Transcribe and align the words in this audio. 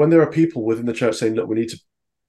when 0.00 0.08
there 0.08 0.22
are 0.22 0.32
people 0.32 0.64
within 0.64 0.86
the 0.86 0.94
church 0.94 1.16
saying, 1.16 1.34
look, 1.34 1.46
we 1.46 1.56
need 1.56 1.68
to 1.68 1.78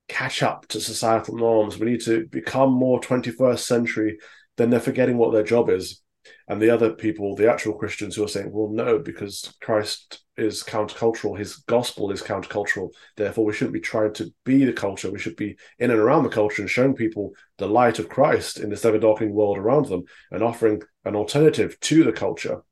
catch 0.10 0.44
up 0.44 0.68
to 0.68 0.82
societal 0.82 1.38
norms, 1.38 1.80
we 1.80 1.90
need 1.90 2.02
to 2.02 2.26
become 2.26 2.70
more 2.70 3.00
21st 3.00 3.60
century, 3.60 4.18
then 4.58 4.70
they're 4.70 4.82
forgetting 4.82 5.18
what 5.18 5.32
their 5.32 5.42
job 5.42 5.70
is. 5.70 6.02
And 6.50 6.62
the 6.62 6.70
other 6.70 6.92
people, 6.92 7.34
the 7.34 7.50
actual 7.50 7.76
Christians 7.76 8.18
who 8.18 8.26
are 8.26 8.28
saying, 8.28 8.52
well, 8.52 8.68
no, 8.68 9.00
because 9.00 9.54
Christ 9.62 10.22
is 10.36 10.64
countercultural, 10.64 11.40
his 11.40 11.60
gospel 11.60 12.12
is 12.12 12.22
countercultural. 12.22 12.90
Therefore, 13.16 13.46
we 13.46 13.54
shouldn't 13.54 13.74
be 13.74 13.80
trying 13.80 14.12
to 14.16 14.34
be 14.44 14.66
the 14.66 14.74
culture. 14.74 15.10
We 15.10 15.20
should 15.20 15.38
be 15.38 15.56
in 15.80 15.92
and 15.92 16.00
around 16.00 16.24
the 16.24 16.30
culture 16.30 16.62
and 16.62 16.70
showing 16.70 16.94
people 16.94 17.32
the 17.58 17.70
light 17.70 18.00
of 18.00 18.10
Christ 18.10 18.60
in 18.60 18.70
this 18.70 18.84
ever 18.84 19.00
darkening 19.00 19.34
world 19.34 19.58
around 19.58 19.86
them 19.86 20.04
and 20.30 20.44
offering 20.44 20.82
an 21.06 21.16
alternative 21.16 21.80
to 21.80 22.04
the 22.04 22.12
culture 22.12 22.64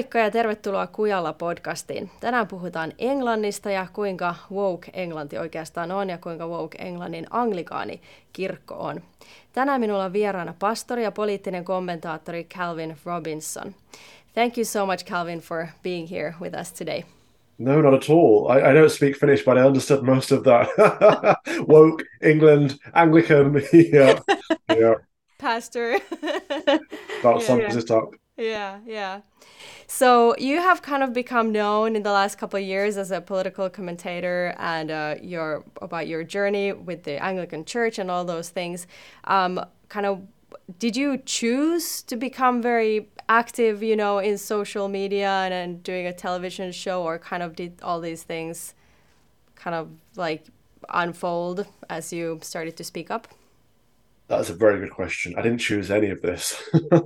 Moikka 0.00 0.18
ja 0.18 0.30
tervetuloa 0.30 0.86
Kujalla 0.86 1.32
podcastiin. 1.32 2.10
Tänään 2.20 2.46
puhutaan 2.46 2.92
Englannista 2.98 3.70
ja 3.70 3.86
kuinka 3.92 4.34
woke 4.52 4.90
Englanti 4.94 5.38
oikeastaan 5.38 5.92
on 5.92 6.10
ja 6.10 6.18
kuinka 6.18 6.46
woke 6.46 6.78
Englannin 6.78 7.26
anglikaani 7.30 8.00
kirkko 8.32 8.74
on. 8.74 9.00
Tänään 9.52 9.80
minulla 9.80 10.04
on 10.04 10.12
vieraana 10.12 10.54
pastori 10.58 11.02
ja 11.02 11.12
poliittinen 11.12 11.64
kommentaattori 11.64 12.44
Calvin 12.44 12.96
Robinson. 13.04 13.74
Thank 14.34 14.58
you 14.58 14.64
so 14.64 14.86
much, 14.86 15.04
Calvin, 15.04 15.40
for 15.40 15.66
being 15.82 16.10
here 16.10 16.34
with 16.40 16.60
us 16.60 16.72
today. 16.72 17.02
No, 17.58 17.80
not 17.80 17.94
at 17.94 18.10
all. 18.10 18.50
I, 18.50 18.70
I 18.70 18.74
don't 18.74 18.88
speak 18.88 19.16
Finnish, 19.16 19.44
but 19.44 19.58
I 19.58 19.66
understood 19.66 20.02
most 20.02 20.32
of 20.32 20.42
that. 20.42 20.66
woke, 21.68 22.04
England, 22.22 22.70
Anglican, 22.94 23.54
yeah, 23.72 24.20
yeah. 24.78 24.94
Pastor. 25.38 25.96
About 27.20 27.42
yeah, 27.48 27.56
yeah. 27.56 27.78
it 27.78 27.90
up. 27.90 28.19
Yeah, 28.40 28.78
yeah. 28.86 29.20
So 29.86 30.34
you 30.38 30.62
have 30.62 30.80
kind 30.80 31.02
of 31.02 31.12
become 31.12 31.52
known 31.52 31.94
in 31.94 32.02
the 32.02 32.10
last 32.10 32.38
couple 32.38 32.58
of 32.58 32.64
years 32.64 32.96
as 32.96 33.10
a 33.10 33.20
political 33.20 33.68
commentator 33.68 34.54
and 34.58 34.90
uh, 34.90 35.16
your 35.20 35.64
about 35.82 36.08
your 36.08 36.24
journey 36.24 36.72
with 36.72 37.02
the 37.02 37.22
Anglican 37.22 37.66
Church 37.66 37.98
and 37.98 38.10
all 38.10 38.24
those 38.24 38.48
things. 38.48 38.86
Um, 39.24 39.60
kind 39.90 40.06
of, 40.06 40.22
did 40.78 40.96
you 40.96 41.18
choose 41.18 42.02
to 42.02 42.16
become 42.16 42.62
very 42.62 43.10
active, 43.28 43.82
you 43.82 43.94
know, 43.94 44.18
in 44.18 44.38
social 44.38 44.88
media 44.88 45.28
and, 45.28 45.52
and 45.52 45.82
doing 45.82 46.06
a 46.06 46.12
television 46.12 46.72
show, 46.72 47.02
or 47.02 47.18
kind 47.18 47.42
of 47.42 47.54
did 47.54 47.78
all 47.82 48.00
these 48.00 48.22
things 48.22 48.74
kind 49.54 49.76
of 49.76 49.90
like 50.16 50.46
unfold 50.88 51.66
as 51.90 52.10
you 52.10 52.38
started 52.42 52.74
to 52.78 52.84
speak 52.84 53.10
up? 53.10 53.28
That's 54.30 54.48
a 54.48 54.54
very 54.54 54.78
good 54.78 54.92
question. 54.92 55.34
I 55.36 55.42
didn't 55.42 55.58
choose 55.58 55.90
any 55.90 56.10
of 56.10 56.22
this, 56.22 56.62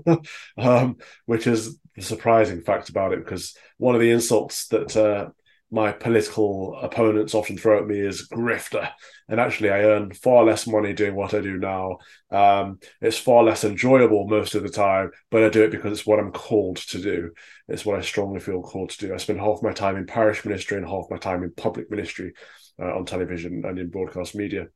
um, 0.58 0.98
which 1.25 1.47
is 1.47 1.78
the 1.97 2.03
surprising 2.03 2.61
fact 2.61 2.91
about 2.91 3.14
it, 3.14 3.25
because 3.25 3.56
one 3.78 3.94
of 3.94 4.03
the 4.03 4.11
insults 4.11 4.69
that 4.69 4.94
uh, 4.94 5.31
my 5.70 5.91
political 5.91 6.78
opponents 6.83 7.34
often 7.34 7.56
throw 7.56 7.78
at 7.78 7.86
me 7.86 7.98
is 7.98 8.28
grifter. 8.28 8.91
And 9.27 9.41
actually, 9.41 9.70
I 9.70 9.84
earn 9.84 10.12
far 10.12 10.44
less 10.44 10.66
money 10.66 10.92
doing 10.92 11.14
what 11.14 11.33
I 11.33 11.41
do 11.41 11.56
now. 11.56 11.97
Um, 12.31 12.78
it's 13.00 13.16
far 13.16 13.42
less 13.42 13.64
enjoyable 13.64 14.28
most 14.28 14.55
of 14.55 14.62
the 14.62 14.69
time, 14.69 15.11
but 15.31 15.42
I 15.42 15.48
do 15.48 15.64
it 15.64 15.70
because 15.70 15.92
it's 15.92 16.06
what 16.06 16.19
I'm 16.19 16.31
called 16.31 16.77
to 16.88 17.00
do. 17.00 17.31
It's 17.69 17.86
what 17.86 17.98
I 17.98 18.03
strongly 18.03 18.41
feel 18.41 18.61
called 18.61 18.91
to 18.91 18.98
do. 18.98 19.14
I 19.14 19.16
spend 19.16 19.41
half 19.41 19.62
my 19.62 19.72
time 19.72 19.97
in 19.97 20.05
parish 20.05 20.44
ministry 20.44 20.77
and 20.77 20.86
half 20.86 21.06
my 21.11 21.16
time 21.16 21.42
in 21.42 21.55
public 21.55 21.91
ministry 21.91 22.34
uh, 22.78 22.94
on 22.94 23.06
television 23.06 23.62
and 23.64 23.78
in 23.78 23.88
broadcast 23.88 24.34
media 24.34 24.66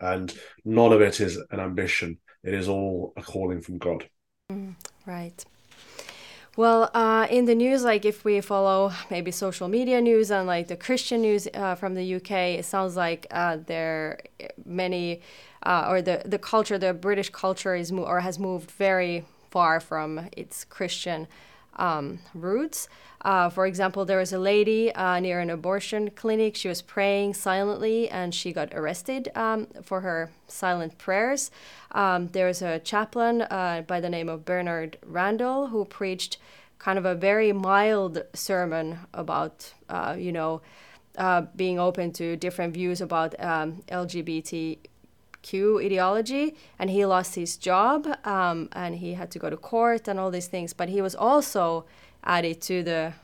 and 0.00 0.32
none 0.64 0.92
of 0.92 1.00
it 1.00 1.20
is 1.20 1.36
an 1.50 1.60
ambition. 1.60 2.18
It 2.44 2.54
is 2.54 2.68
all 2.68 3.12
a 3.16 3.22
calling 3.22 3.60
from 3.60 3.78
God. 3.78 4.08
Mm, 4.50 4.74
right. 5.06 5.44
Well, 6.56 6.90
uh, 6.92 7.26
in 7.30 7.46
the 7.46 7.54
news, 7.54 7.82
like 7.82 8.04
if 8.04 8.24
we 8.24 8.40
follow 8.42 8.92
maybe 9.10 9.30
social 9.30 9.68
media 9.68 10.00
news 10.02 10.30
and 10.30 10.46
like 10.46 10.68
the 10.68 10.76
Christian 10.76 11.22
news 11.22 11.48
uh, 11.54 11.74
from 11.74 11.94
the 11.94 12.04
UK, 12.04 12.54
it 12.58 12.66
sounds 12.66 12.94
like 12.96 13.26
uh, 13.30 13.56
there 13.66 14.20
many 14.66 15.22
uh, 15.62 15.86
or 15.88 16.02
the 16.02 16.22
the 16.26 16.38
culture, 16.38 16.76
the 16.78 16.92
British 16.92 17.30
culture 17.30 17.74
is 17.74 17.90
mo- 17.90 18.04
or 18.04 18.20
has 18.20 18.38
moved 18.38 18.70
very 18.72 19.24
far 19.50 19.80
from 19.80 20.28
its 20.36 20.64
Christian 20.64 21.26
um, 21.76 22.18
roots. 22.34 22.88
Uh, 23.24 23.48
for 23.48 23.66
example, 23.66 24.04
there 24.04 24.18
was 24.18 24.32
a 24.32 24.38
lady 24.38 24.92
uh, 24.94 25.20
near 25.20 25.40
an 25.40 25.50
abortion 25.50 26.10
clinic. 26.10 26.56
She 26.56 26.68
was 26.68 26.82
praying 26.82 27.34
silently 27.34 28.08
and 28.08 28.34
she 28.34 28.52
got 28.52 28.74
arrested 28.74 29.30
um, 29.34 29.68
for 29.82 30.00
her 30.00 30.30
silent 30.48 30.98
prayers. 30.98 31.50
Um, 31.92 32.28
there 32.28 32.46
was 32.46 32.62
a 32.62 32.80
chaplain 32.80 33.42
uh, 33.42 33.82
by 33.86 34.00
the 34.00 34.10
name 34.10 34.28
of 34.28 34.44
Bernard 34.44 34.98
Randall 35.06 35.68
who 35.68 35.84
preached 35.84 36.38
kind 36.78 36.98
of 36.98 37.04
a 37.04 37.14
very 37.14 37.52
mild 37.52 38.24
sermon 38.34 38.98
about, 39.14 39.72
uh, 39.88 40.16
you 40.18 40.32
know, 40.32 40.60
uh, 41.16 41.42
being 41.54 41.78
open 41.78 42.12
to 42.12 42.36
different 42.36 42.74
views 42.74 43.00
about 43.00 43.38
um, 43.38 43.82
LGBT 43.88 44.78
Q 45.42 45.80
ideology, 45.80 46.54
and 46.78 46.90
he 46.90 47.04
lost 47.04 47.34
his 47.34 47.56
job, 47.56 48.06
um, 48.24 48.68
and 48.72 48.96
he 48.96 49.14
had 49.14 49.30
to 49.32 49.38
go 49.38 49.50
to 49.50 49.56
court 49.56 50.08
and 50.08 50.18
all 50.18 50.30
these 50.30 50.46
things. 50.46 50.72
But 50.72 50.88
he 50.88 51.02
was 51.02 51.14
also 51.14 51.84
added 52.24 52.60
to 52.62 52.82
the 52.82 53.14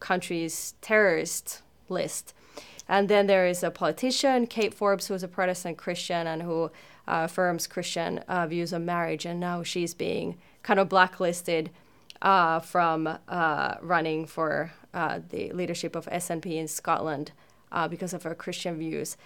country's 0.00 0.74
terrorist 0.80 1.62
list. 1.88 2.34
And 2.88 3.08
then 3.08 3.26
there 3.26 3.46
is 3.46 3.62
a 3.62 3.70
politician, 3.70 4.46
Kate 4.46 4.72
Forbes, 4.72 5.06
who 5.08 5.14
is 5.14 5.22
a 5.22 5.28
Protestant 5.28 5.76
Christian 5.76 6.26
and 6.26 6.42
who 6.42 6.64
uh, 7.06 7.24
affirms 7.24 7.66
Christian 7.66 8.18
uh, 8.28 8.46
views 8.46 8.72
of 8.72 8.82
marriage, 8.82 9.26
and 9.26 9.38
now 9.38 9.62
she's 9.62 9.94
being 9.94 10.38
kind 10.62 10.80
of 10.80 10.88
blacklisted 10.88 11.70
uh, 12.22 12.60
from 12.60 13.18
uh, 13.28 13.74
running 13.80 14.26
for 14.26 14.72
uh, 14.94 15.20
the 15.28 15.52
leadership 15.52 15.94
of 15.94 16.06
SNP 16.06 16.46
in 16.46 16.68
Scotland 16.68 17.32
uh, 17.70 17.86
because 17.88 18.12
of 18.12 18.22
her 18.22 18.34
Christian 18.34 18.78
views. 18.78 19.16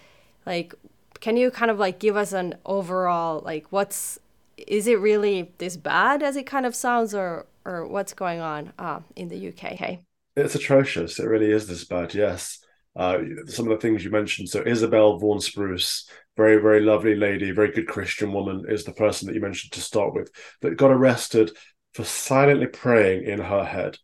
Like, 0.45 0.75
can 1.23 1.37
you 1.37 1.49
kind 1.51 1.71
of 1.71 1.79
like 1.79 1.99
give 1.99 2.17
us 2.17 2.33
an 2.33 2.53
overall 2.65 3.41
like 3.45 3.65
what's 3.69 4.19
is 4.57 4.87
it 4.87 4.99
really 4.99 5.53
this 5.57 5.77
bad 5.77 6.21
as 6.21 6.35
it 6.35 6.45
kind 6.45 6.65
of 6.65 6.75
sounds 6.75 7.15
or 7.15 7.45
or 7.63 7.87
what's 7.87 8.13
going 8.13 8.41
on 8.41 8.73
uh, 8.77 8.99
in 9.15 9.29
the 9.29 9.47
UK? 9.47 9.71
Hey. 9.71 10.01
It's 10.35 10.53
atrocious. 10.53 11.19
It 11.19 11.25
really 11.25 11.49
is 11.49 11.65
this 11.65 11.85
bad. 11.85 12.13
Yes. 12.13 12.59
Uh, 12.93 13.19
some 13.47 13.71
of 13.71 13.71
the 13.71 13.81
things 13.81 14.03
you 14.03 14.11
mentioned. 14.11 14.49
So 14.49 14.63
Isabel 14.65 15.17
Vaughan 15.17 15.39
Spruce, 15.39 16.09
very 16.35 16.61
very 16.61 16.81
lovely 16.81 17.15
lady, 17.15 17.51
very 17.51 17.71
good 17.71 17.87
Christian 17.87 18.33
woman, 18.33 18.65
is 18.67 18.83
the 18.83 18.91
person 18.91 19.27
that 19.27 19.33
you 19.33 19.39
mentioned 19.39 19.71
to 19.71 19.81
start 19.81 20.13
with 20.13 20.29
that 20.59 20.75
got 20.75 20.91
arrested 20.91 21.51
for 21.93 22.03
silently 22.03 22.67
praying 22.67 23.23
in 23.23 23.39
her 23.39 23.63
head. 23.63 23.97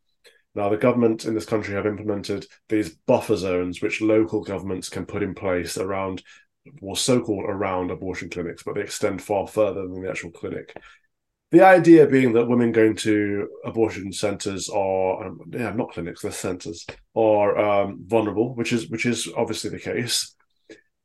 Now, 0.55 0.69
the 0.69 0.77
government 0.77 1.25
in 1.25 1.35
this 1.35 1.45
country 1.45 1.75
have 1.75 1.85
implemented 1.85 2.45
these 2.69 2.95
buffer 2.95 3.35
zones, 3.35 3.81
which 3.81 4.01
local 4.01 4.41
governments 4.41 4.87
can 4.87 5.05
put 5.05 5.21
in 5.21 5.35
place 5.35 5.77
around 5.77 6.23
or 6.81 6.95
so-called 6.95 7.45
around 7.45 7.91
abortion 7.91 8.29
clinics, 8.29 8.63
but 8.63 8.75
they 8.75 8.81
extend 8.81 9.21
far 9.21 9.47
further 9.47 9.81
than 9.81 10.01
the 10.01 10.09
actual 10.09 10.31
clinic. 10.31 10.75
The 11.51 11.65
idea 11.65 12.05
being 12.05 12.33
that 12.33 12.47
women 12.47 12.71
going 12.71 12.95
to 12.97 13.49
abortion 13.65 14.13
centres 14.13 14.69
are, 14.69 15.27
um, 15.27 15.39
yeah, 15.51 15.71
not 15.71 15.91
clinics, 15.91 16.21
they're 16.21 16.31
centres, 16.31 16.85
are 17.15 17.57
um, 17.57 18.03
vulnerable, 18.05 18.53
which 18.53 18.71
is 18.71 18.89
which 18.89 19.07
is 19.07 19.27
obviously 19.35 19.71
the 19.71 19.79
case. 19.79 20.35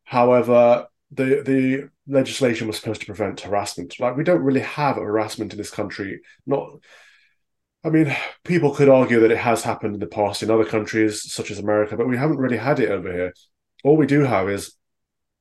However, 0.04 0.86
the 1.10 1.42
the 1.44 1.88
legislation 2.06 2.66
was 2.66 2.76
supposed 2.76 3.00
to 3.00 3.06
prevent 3.06 3.40
harassment. 3.40 3.98
Like 3.98 4.16
we 4.16 4.24
don't 4.24 4.42
really 4.42 4.60
have 4.60 4.96
harassment 4.96 5.52
in 5.52 5.58
this 5.58 5.70
country. 5.70 6.20
Not, 6.46 6.68
I 7.82 7.88
mean, 7.90 8.14
people 8.44 8.74
could 8.74 8.88
argue 8.88 9.20
that 9.20 9.30
it 9.30 9.38
has 9.38 9.62
happened 9.62 9.94
in 9.94 10.00
the 10.00 10.06
past 10.06 10.42
in 10.42 10.50
other 10.50 10.64
countries 10.64 11.32
such 11.32 11.50
as 11.50 11.58
America, 11.58 11.96
but 11.96 12.08
we 12.08 12.18
haven't 12.18 12.38
really 12.38 12.56
had 12.56 12.80
it 12.80 12.90
over 12.90 13.10
here. 13.12 13.32
All 13.82 13.96
we 13.96 14.06
do 14.06 14.20
have 14.20 14.48
is 14.48 14.74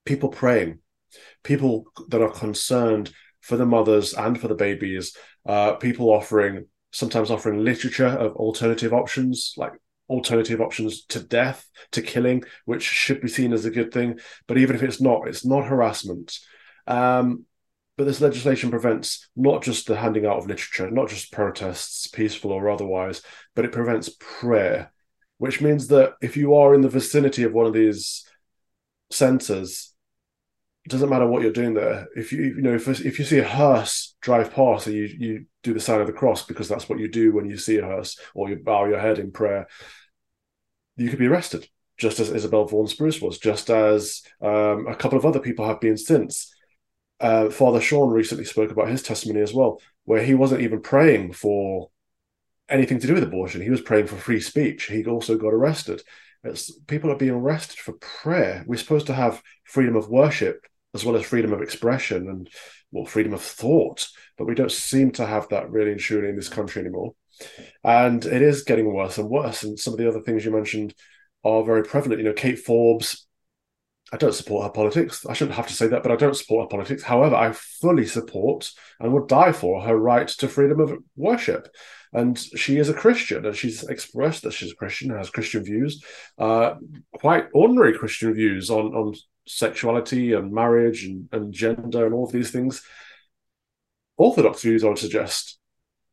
people 0.05 0.29
praying, 0.29 0.79
people 1.43 1.85
that 2.09 2.21
are 2.21 2.31
concerned 2.31 3.11
for 3.41 3.57
the 3.57 3.65
mothers 3.65 4.13
and 4.13 4.39
for 4.39 4.47
the 4.47 4.55
babies, 4.55 5.15
uh, 5.45 5.73
people 5.73 6.09
offering 6.09 6.65
sometimes 6.91 7.31
offering 7.31 7.63
literature 7.63 8.07
of 8.07 8.35
alternative 8.35 8.93
options, 8.93 9.53
like 9.57 9.73
alternative 10.09 10.61
options 10.61 11.05
to 11.05 11.19
death, 11.19 11.67
to 11.91 12.01
killing, 12.01 12.43
which 12.65 12.83
should 12.83 13.19
be 13.19 13.27
seen 13.27 13.51
as 13.51 13.65
a 13.65 13.71
good 13.71 13.91
thing. 13.91 14.19
But 14.47 14.59
even 14.59 14.75
if 14.75 14.83
it's 14.83 15.01
not, 15.01 15.27
it's 15.27 15.45
not 15.45 15.65
harassment. 15.65 16.37
Um, 16.85 17.45
but 17.97 18.05
this 18.05 18.21
legislation 18.21 18.69
prevents 18.69 19.29
not 19.35 19.63
just 19.63 19.87
the 19.87 19.95
handing 19.95 20.25
out 20.25 20.37
of 20.37 20.47
literature, 20.47 20.89
not 20.89 21.09
just 21.09 21.31
protests, 21.31 22.07
peaceful 22.07 22.51
or 22.51 22.69
otherwise, 22.69 23.21
but 23.55 23.65
it 23.65 23.71
prevents 23.71 24.15
prayer, 24.19 24.91
which 25.37 25.61
means 25.61 25.87
that 25.87 26.13
if 26.21 26.37
you 26.37 26.55
are 26.55 26.73
in 26.73 26.81
the 26.81 26.89
vicinity 26.89 27.43
of 27.43 27.53
one 27.53 27.65
of 27.65 27.73
these 27.73 28.25
centers, 29.11 29.92
it 30.85 30.89
doesn't 30.89 31.09
matter 31.09 31.25
what 31.25 31.41
you're 31.41 31.51
doing 31.51 31.73
there. 31.73 32.07
If 32.15 32.31
you 32.33 32.43
you 32.43 32.61
know 32.61 32.75
if 32.75 32.87
if 32.87 33.17
you 33.17 33.25
see 33.25 33.39
a 33.39 33.47
hearse 33.47 34.15
drive 34.21 34.53
past 34.53 34.87
and 34.87 34.95
you 34.95 35.03
you 35.17 35.45
do 35.63 35.73
the 35.73 35.79
sign 35.79 36.01
of 36.01 36.07
the 36.07 36.13
cross 36.13 36.45
because 36.45 36.67
that's 36.67 36.89
what 36.89 36.99
you 36.99 37.07
do 37.07 37.31
when 37.31 37.49
you 37.49 37.57
see 37.57 37.77
a 37.77 37.85
hearse 37.85 38.19
or 38.35 38.49
you 38.49 38.57
bow 38.57 38.85
your 38.85 38.99
head 38.99 39.17
in 39.17 39.31
prayer, 39.31 39.67
you 40.97 41.09
could 41.09 41.19
be 41.19 41.27
arrested. 41.27 41.67
just 41.97 42.19
as 42.19 42.31
Isabel 42.31 42.65
Vaughan 42.65 42.87
Spruce 42.87 43.21
was, 43.21 43.37
just 43.37 43.69
as 43.69 44.23
um, 44.41 44.87
a 44.87 44.95
couple 44.95 45.17
of 45.17 45.25
other 45.25 45.39
people 45.39 45.65
have 45.65 45.79
been 45.79 45.97
since. 45.97 46.53
Uh, 47.19 47.49
Father 47.49 47.79
Sean 47.79 48.09
recently 48.09 48.43
spoke 48.43 48.71
about 48.71 48.89
his 48.89 49.03
testimony 49.03 49.41
as 49.41 49.53
well, 49.53 49.79
where 50.03 50.23
he 50.23 50.33
wasn't 50.33 50.61
even 50.61 50.81
praying 50.81 51.31
for 51.31 51.89
anything 52.67 52.99
to 52.99 53.07
do 53.07 53.13
with 53.13 53.23
abortion. 53.23 53.61
He 53.61 53.69
was 53.69 53.79
praying 53.79 54.07
for 54.07 54.17
free 54.17 54.41
speech. 54.41 54.85
He 54.85 55.05
also 55.05 55.37
got 55.37 55.53
arrested. 55.53 56.01
It's, 56.43 56.77
people 56.87 57.09
are 57.11 57.15
being 57.15 57.31
arrested 57.31 57.79
for 57.79 57.93
prayer. 57.93 58.65
We're 58.67 58.77
supposed 58.77 59.07
to 59.07 59.13
have 59.13 59.41
freedom 59.63 59.95
of 59.95 60.09
worship 60.09 60.65
as 60.93 61.03
well 61.03 61.15
as 61.15 61.25
freedom 61.25 61.53
of 61.53 61.61
expression 61.61 62.29
and 62.29 62.49
well, 62.91 63.05
freedom 63.05 63.33
of 63.33 63.41
thought, 63.41 64.07
but 64.37 64.45
we 64.45 64.55
don't 64.55 64.71
seem 64.71 65.11
to 65.11 65.25
have 65.25 65.49
that 65.49 65.71
really 65.71 65.91
and 65.91 65.99
truly 65.99 66.29
in 66.29 66.35
this 66.35 66.49
country 66.49 66.81
anymore. 66.81 67.13
And 67.83 68.23
it 68.23 68.41
is 68.41 68.63
getting 68.63 68.93
worse 68.93 69.17
and 69.17 69.29
worse. 69.29 69.63
And 69.63 69.79
some 69.79 69.93
of 69.93 69.99
the 69.99 70.07
other 70.07 70.21
things 70.21 70.45
you 70.45 70.51
mentioned 70.51 70.93
are 71.43 71.63
very 71.63 71.83
prevalent. 71.83 72.19
You 72.19 72.25
know, 72.25 72.33
Kate 72.33 72.59
Forbes, 72.59 73.25
I 74.11 74.17
don't 74.17 74.35
support 74.35 74.65
her 74.65 74.71
politics. 74.71 75.25
I 75.25 75.33
shouldn't 75.33 75.57
have 75.57 75.67
to 75.67 75.73
say 75.73 75.87
that, 75.87 76.03
but 76.03 76.11
I 76.11 76.15
don't 76.15 76.37
support 76.37 76.65
her 76.65 76.77
politics. 76.77 77.01
However, 77.01 77.35
I 77.35 77.51
fully 77.51 78.05
support 78.05 78.71
and 78.99 79.11
would 79.11 79.27
die 79.27 79.51
for 79.51 79.81
her 79.81 79.97
right 79.97 80.27
to 80.27 80.47
freedom 80.47 80.79
of 80.79 80.93
worship. 81.15 81.67
And 82.13 82.37
she 82.37 82.77
is 82.77 82.89
a 82.89 82.93
Christian, 82.93 83.43
and 83.43 83.55
she's 83.55 83.83
expressed 83.83 84.43
that 84.43 84.53
she's 84.53 84.71
a 84.71 84.75
Christian, 84.75 85.09
has 85.09 85.31
Christian 85.31 85.63
views, 85.63 86.03
uh, 86.37 86.75
quite 87.15 87.47
ordinary 87.55 87.97
Christian 87.97 88.31
views 88.35 88.69
on 88.69 88.93
on 88.93 89.15
sexuality 89.45 90.33
and 90.33 90.53
marriage 90.53 91.05
and, 91.05 91.27
and 91.31 91.53
gender 91.53 92.05
and 92.05 92.13
all 92.13 92.25
of 92.25 92.31
these 92.31 92.51
things. 92.51 92.83
Orthodox 94.17 94.61
views, 94.61 94.83
I 94.83 94.89
would 94.89 94.99
suggest, 94.99 95.59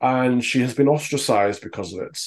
and 0.00 0.44
she 0.44 0.60
has 0.60 0.74
been 0.74 0.88
ostracized 0.88 1.62
because 1.62 1.92
of 1.92 2.00
it. 2.00 2.18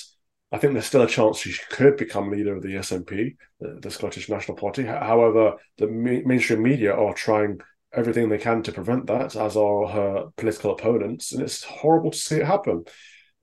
I 0.52 0.60
think 0.60 0.74
there's 0.74 0.86
still 0.86 1.02
a 1.02 1.08
chance 1.08 1.40
she 1.40 1.60
could 1.72 1.98
become 1.98 2.30
leader 2.30 2.56
of 2.56 2.62
the 2.62 2.76
SNP, 2.76 3.36
the, 3.60 3.80
the 3.82 3.90
Scottish 3.90 4.30
National 4.30 4.56
Party. 4.56 4.84
However, 4.84 5.56
the 5.78 5.88
mainstream 5.88 6.62
media 6.62 6.94
are 6.94 7.16
trying 7.16 7.60
everything 7.92 8.30
they 8.30 8.38
can 8.38 8.62
to 8.64 8.72
prevent 8.72 9.08
that, 9.08 9.36
as 9.36 9.58
are 9.58 9.88
her 9.88 10.26
political 10.38 10.72
opponents, 10.72 11.32
and 11.32 11.42
it's 11.42 11.64
horrible 11.64 12.12
to 12.12 12.18
see 12.18 12.36
it 12.38 12.46
happen. 12.46 12.86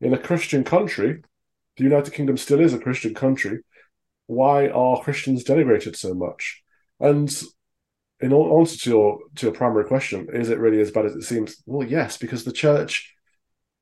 In 0.01 0.15
a 0.15 0.19
Christian 0.19 0.63
country, 0.63 1.23
the 1.77 1.85
United 1.85 2.15
Kingdom 2.15 2.37
still 2.37 2.61
is 2.61 2.75
a 2.75 2.79
Christian 2.79 3.15
country. 3.15 3.61
Why 4.27 4.69
are 4.69 5.03
Christians 5.03 5.43
denigrated 5.43 5.97
so 5.97 6.15
much? 6.15 6.60
And 7.01 7.33
in 8.21 8.33
answer 8.33 8.77
to 8.79 8.91
your 8.91 9.19
to 9.37 9.47
your 9.47 9.55
primary 9.55 9.85
question, 9.85 10.29
is 10.33 10.51
it 10.51 10.59
really 10.59 10.81
as 10.81 10.91
bad 10.91 11.07
as 11.07 11.15
it 11.15 11.23
seems? 11.23 11.63
Well, 11.67 11.87
yes, 11.87 12.19
because 12.19 12.45
the 12.45 12.53
church 12.53 13.15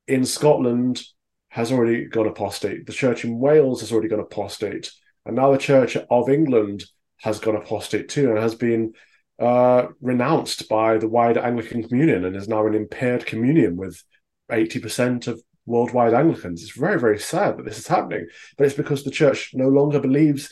in 0.06 0.24
Scotland 0.24 1.02
has 1.48 1.72
already 1.72 2.04
gone 2.06 2.26
apostate. 2.26 2.86
The 2.86 2.92
church 2.92 3.24
in 3.24 3.38
Wales 3.38 3.80
has 3.80 3.92
already 3.92 4.08
gone 4.08 4.20
apostate. 4.20 4.90
And 5.24 5.36
now 5.36 5.52
the 5.52 5.58
Church 5.58 5.96
of 5.96 6.28
England 6.28 6.84
has 7.18 7.38
gone 7.38 7.56
apostate 7.56 8.08
too 8.08 8.30
and 8.30 8.38
has 8.38 8.54
been 8.54 8.92
uh, 9.38 9.88
renounced 10.00 10.68
by 10.68 10.98
the 10.98 11.08
wider 11.08 11.40
Anglican 11.40 11.86
communion 11.86 12.24
and 12.24 12.36
is 12.36 12.48
now 12.48 12.66
an 12.66 12.74
impaired 12.74 13.26
communion 13.26 13.76
with 13.76 14.02
80% 14.50 15.26
of 15.26 15.42
worldwide 15.66 16.14
Anglicans. 16.14 16.62
It's 16.62 16.76
very, 16.76 16.98
very 16.98 17.18
sad 17.18 17.58
that 17.58 17.64
this 17.64 17.78
is 17.78 17.86
happening. 17.86 18.26
But 18.56 18.66
it's 18.66 18.76
because 18.76 19.04
the 19.04 19.10
church 19.10 19.50
no 19.54 19.68
longer 19.68 20.00
believes. 20.00 20.50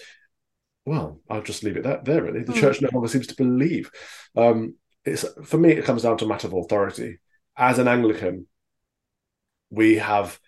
Well, 0.87 1.21
I'll 1.29 1.43
just 1.43 1.65
leave 1.65 1.77
it 1.77 1.83
that 1.83 2.05
there. 2.05 2.23
Really, 2.23 2.45
the 2.45 2.53
mm. 2.53 2.61
church 2.61 2.81
no 2.81 2.89
longer 2.93 3.09
seems 3.09 3.27
to 3.27 3.37
believe. 3.37 3.91
Um, 4.37 4.77
it's 5.05 5.25
for 5.45 5.59
me, 5.59 5.73
it 5.73 5.85
comes 5.85 6.03
down 6.03 6.17
to 6.19 6.25
a 6.25 6.29
matter 6.29 6.47
of 6.47 6.55
authority. 6.55 7.19
As 7.57 7.79
an 7.79 7.89
Anglican, 7.89 8.47
we 9.71 9.97
have 9.97 10.39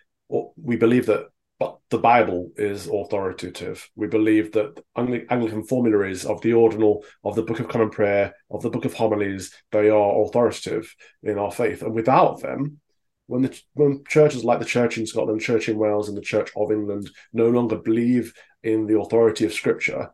we 0.55 0.77
believe 0.77 1.05
that 1.07 1.27
but 1.59 1.77
the 1.89 1.97
Bible 1.97 2.51
is 2.55 2.87
authoritative. 2.87 3.89
We 3.97 4.07
believe 4.07 4.53
that 4.53 4.81
Anglican 4.95 5.65
formularies 5.65 6.25
of 6.25 6.39
the 6.41 6.53
ordinal, 6.53 7.03
of 7.25 7.35
the 7.35 7.43
Book 7.43 7.59
of 7.59 7.67
Common 7.67 7.89
Prayer, 7.89 8.33
of 8.49 8.61
the 8.61 8.69
Book 8.69 8.85
of 8.85 8.93
Homilies, 8.93 9.51
they 9.71 9.89
are 9.89 10.21
authoritative 10.21 10.95
in 11.21 11.37
our 11.37 11.51
faith. 11.51 11.81
And 11.81 11.93
without 11.93 12.39
them, 12.39 12.79
when 13.27 13.41
the 13.41 13.61
when 13.73 14.03
churches 14.07 14.45
like 14.45 14.59
the 14.59 14.65
Church 14.65 14.97
in 14.97 15.05
Scotland, 15.05 15.41
Church 15.41 15.67
in 15.67 15.77
Wales, 15.77 16.07
and 16.07 16.17
the 16.17 16.21
Church 16.21 16.49
of 16.55 16.71
England 16.71 17.09
no 17.33 17.49
longer 17.49 17.75
believe 17.75 18.33
in 18.63 18.87
the 18.87 18.97
authority 18.97 19.45
of 19.45 19.53
Scripture, 19.53 20.11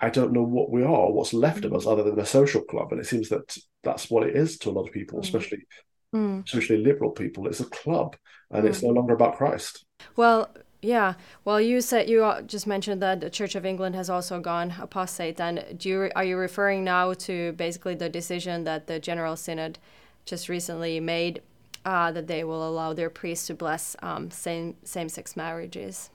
I 0.00 0.10
don't 0.10 0.32
know 0.32 0.42
what 0.42 0.70
we 0.70 0.84
are, 0.84 1.10
what's 1.10 1.32
left 1.32 1.64
of 1.64 1.74
us 1.74 1.86
other 1.86 2.04
than 2.04 2.18
a 2.20 2.26
social 2.26 2.62
club. 2.62 2.92
And 2.92 3.00
it 3.00 3.06
seems 3.06 3.28
that 3.30 3.56
that's 3.82 4.10
what 4.10 4.26
it 4.26 4.36
is 4.36 4.58
to 4.58 4.70
a 4.70 4.72
lot 4.72 4.86
of 4.86 4.92
people, 4.92 5.18
mm. 5.18 5.24
especially 5.24 5.66
mm. 6.14 6.44
especially 6.44 6.78
liberal 6.78 7.10
people. 7.10 7.46
It's 7.46 7.60
a 7.60 7.64
club, 7.66 8.16
and 8.50 8.64
mm. 8.64 8.68
it's 8.68 8.82
no 8.82 8.90
longer 8.90 9.14
about 9.14 9.36
Christ. 9.36 9.84
Well, 10.16 10.50
yeah. 10.80 11.14
Well, 11.44 11.60
you 11.60 11.80
said 11.80 12.08
you 12.08 12.32
just 12.46 12.66
mentioned 12.66 13.02
that 13.02 13.20
the 13.20 13.30
Church 13.30 13.54
of 13.54 13.66
England 13.66 13.96
has 13.96 14.08
also 14.08 14.40
gone 14.40 14.74
apostate. 14.80 15.40
And 15.40 15.64
do 15.76 15.88
you, 15.88 16.10
are 16.14 16.24
you 16.24 16.36
referring 16.36 16.84
now 16.84 17.14
to 17.14 17.52
basically 17.52 17.96
the 17.96 18.08
decision 18.08 18.64
that 18.64 18.86
the 18.86 19.00
General 19.00 19.36
Synod 19.36 19.78
just 20.24 20.48
recently 20.48 21.00
made 21.00 21.42
uh, 21.84 22.12
that 22.12 22.26
they 22.26 22.44
will 22.44 22.68
allow 22.68 22.92
their 22.92 23.10
priests 23.10 23.46
to 23.48 23.54
bless 23.54 23.96
um, 24.02 24.30
same 24.30 24.76
same 24.84 25.08
sex 25.08 25.36
marriages? 25.36 26.10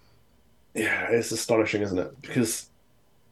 Yeah, 0.73 1.07
it's 1.09 1.31
astonishing, 1.31 1.81
isn't 1.81 1.99
it? 1.99 2.21
Because 2.21 2.69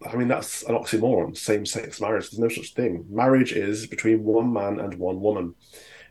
I 0.06 0.16
mean 0.16 0.28
that's 0.28 0.64
an 0.64 0.76
oxymoron. 0.76 1.38
Same 1.38 1.66
sex 1.66 2.02
marriage. 2.02 2.30
There's 2.30 2.40
no 2.40 2.50
such 2.50 2.74
thing. 2.74 3.06
Marriage 3.10 3.54
is 3.54 3.88
between 3.88 4.24
one 4.24 4.52
man 4.52 4.80
and 4.80 4.94
one 4.96 5.22
woman. 5.22 5.56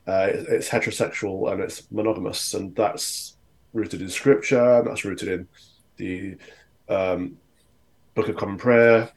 Uh, 0.06 0.28
it's 0.32 0.68
heterosexual 0.68 1.52
and 1.52 1.60
it's 1.60 1.90
monogamous, 1.90 2.54
and 2.54 2.74
that's 2.74 3.36
rooted 3.72 4.02
in 4.02 4.08
scripture. 4.08 4.82
That's 4.84 5.04
rooted 5.04 5.28
in 5.28 5.48
the 5.96 6.36
um, 6.88 7.36
Book 8.14 8.28
of 8.28 8.36
Common 8.36 8.58
Prayer. 8.58 9.10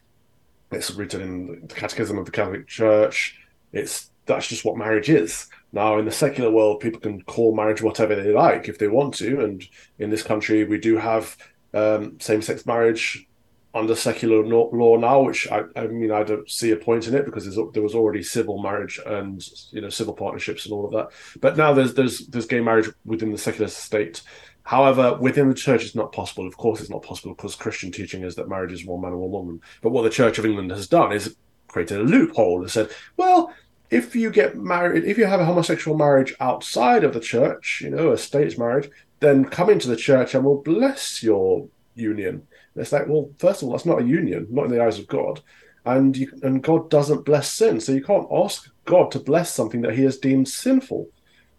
It's 0.70 0.90
rooted 0.90 1.20
in 1.20 1.66
the 1.66 1.74
Catechism 1.74 2.18
of 2.18 2.26
the 2.26 2.30
Catholic 2.32 2.66
Church. 2.66 3.38
It's 3.72 4.10
that's 4.26 4.48
just 4.48 4.64
what 4.64 4.76
marriage 4.76 5.10
is. 5.10 5.48
Now, 5.72 5.98
in 5.98 6.04
the 6.04 6.12
secular 6.12 6.50
world, 6.50 6.80
people 6.80 7.00
can 7.00 7.22
call 7.22 7.54
marriage 7.54 7.82
whatever 7.82 8.14
they 8.14 8.32
like 8.32 8.68
if 8.68 8.78
they 8.78 8.88
want 8.88 9.14
to, 9.14 9.44
and 9.44 9.66
in 9.98 10.10
this 10.10 10.22
country, 10.22 10.64
we 10.64 10.78
do 10.78 10.96
have 10.96 11.36
um, 11.74 12.18
same-sex 12.20 12.64
marriage 12.64 13.26
under 13.74 13.96
secular 13.96 14.44
law 14.46 14.96
now, 14.96 15.22
which 15.22 15.50
I, 15.50 15.64
I, 15.74 15.88
mean, 15.88 16.12
I 16.12 16.22
don't 16.22 16.48
see 16.48 16.70
a 16.70 16.76
point 16.76 17.08
in 17.08 17.14
it 17.14 17.24
because 17.24 17.52
there 17.72 17.82
was 17.82 17.94
already 17.94 18.22
civil 18.22 18.62
marriage 18.62 19.00
and 19.04 19.44
you 19.72 19.80
know 19.80 19.88
civil 19.88 20.14
partnerships 20.14 20.64
and 20.64 20.72
all 20.72 20.86
of 20.86 20.92
that. 20.92 21.08
But 21.40 21.56
now 21.56 21.72
there's 21.72 21.94
there's 21.94 22.26
there's 22.28 22.46
gay 22.46 22.60
marriage 22.60 22.88
within 23.04 23.32
the 23.32 23.38
secular 23.38 23.68
state. 23.68 24.22
However, 24.62 25.18
within 25.20 25.48
the 25.48 25.54
church, 25.54 25.84
it's 25.84 25.94
not 25.94 26.12
possible. 26.12 26.46
Of 26.46 26.56
course, 26.56 26.80
it's 26.80 26.88
not 26.88 27.02
possible 27.02 27.34
because 27.34 27.54
Christian 27.54 27.92
teaching 27.92 28.22
is 28.22 28.36
that 28.36 28.48
marriage 28.48 28.72
is 28.72 28.86
one 28.86 29.02
man 29.02 29.12
and 29.12 29.20
one 29.20 29.30
woman. 29.30 29.60
But 29.82 29.90
what 29.90 30.02
the 30.02 30.10
Church 30.10 30.38
of 30.38 30.46
England 30.46 30.70
has 30.70 30.88
done 30.88 31.12
is 31.12 31.36
created 31.68 32.00
a 32.00 32.04
loophole 32.04 32.62
and 32.62 32.70
said, 32.70 32.88
well, 33.18 33.52
if 33.90 34.16
you 34.16 34.30
get 34.30 34.56
married, 34.56 35.04
if 35.04 35.18
you 35.18 35.26
have 35.26 35.40
a 35.40 35.44
homosexual 35.44 35.98
marriage 35.98 36.34
outside 36.40 37.04
of 37.04 37.12
the 37.12 37.20
church, 37.20 37.82
you 37.84 37.90
know, 37.90 38.12
a 38.12 38.18
state's 38.18 38.56
marriage, 38.56 38.88
then 39.20 39.44
come 39.44 39.68
into 39.68 39.88
the 39.88 39.96
church 39.96 40.34
and 40.34 40.44
we'll 40.44 40.62
bless 40.62 41.22
your 41.22 41.68
union. 41.94 42.46
It's 42.76 42.92
like, 42.92 43.06
well, 43.06 43.30
first 43.38 43.62
of 43.62 43.68
all, 43.68 43.72
that's 43.72 43.86
not 43.86 44.02
a 44.02 44.04
union, 44.04 44.46
not 44.50 44.66
in 44.66 44.70
the 44.70 44.82
eyes 44.82 44.98
of 44.98 45.06
God. 45.06 45.40
And 45.84 46.16
you, 46.16 46.32
and 46.42 46.62
God 46.62 46.90
doesn't 46.90 47.24
bless 47.24 47.52
sin. 47.52 47.80
So 47.80 47.92
you 47.92 48.02
can't 48.02 48.26
ask 48.32 48.70
God 48.84 49.10
to 49.12 49.18
bless 49.18 49.52
something 49.52 49.82
that 49.82 49.94
he 49.94 50.02
has 50.04 50.18
deemed 50.18 50.48
sinful. 50.48 51.08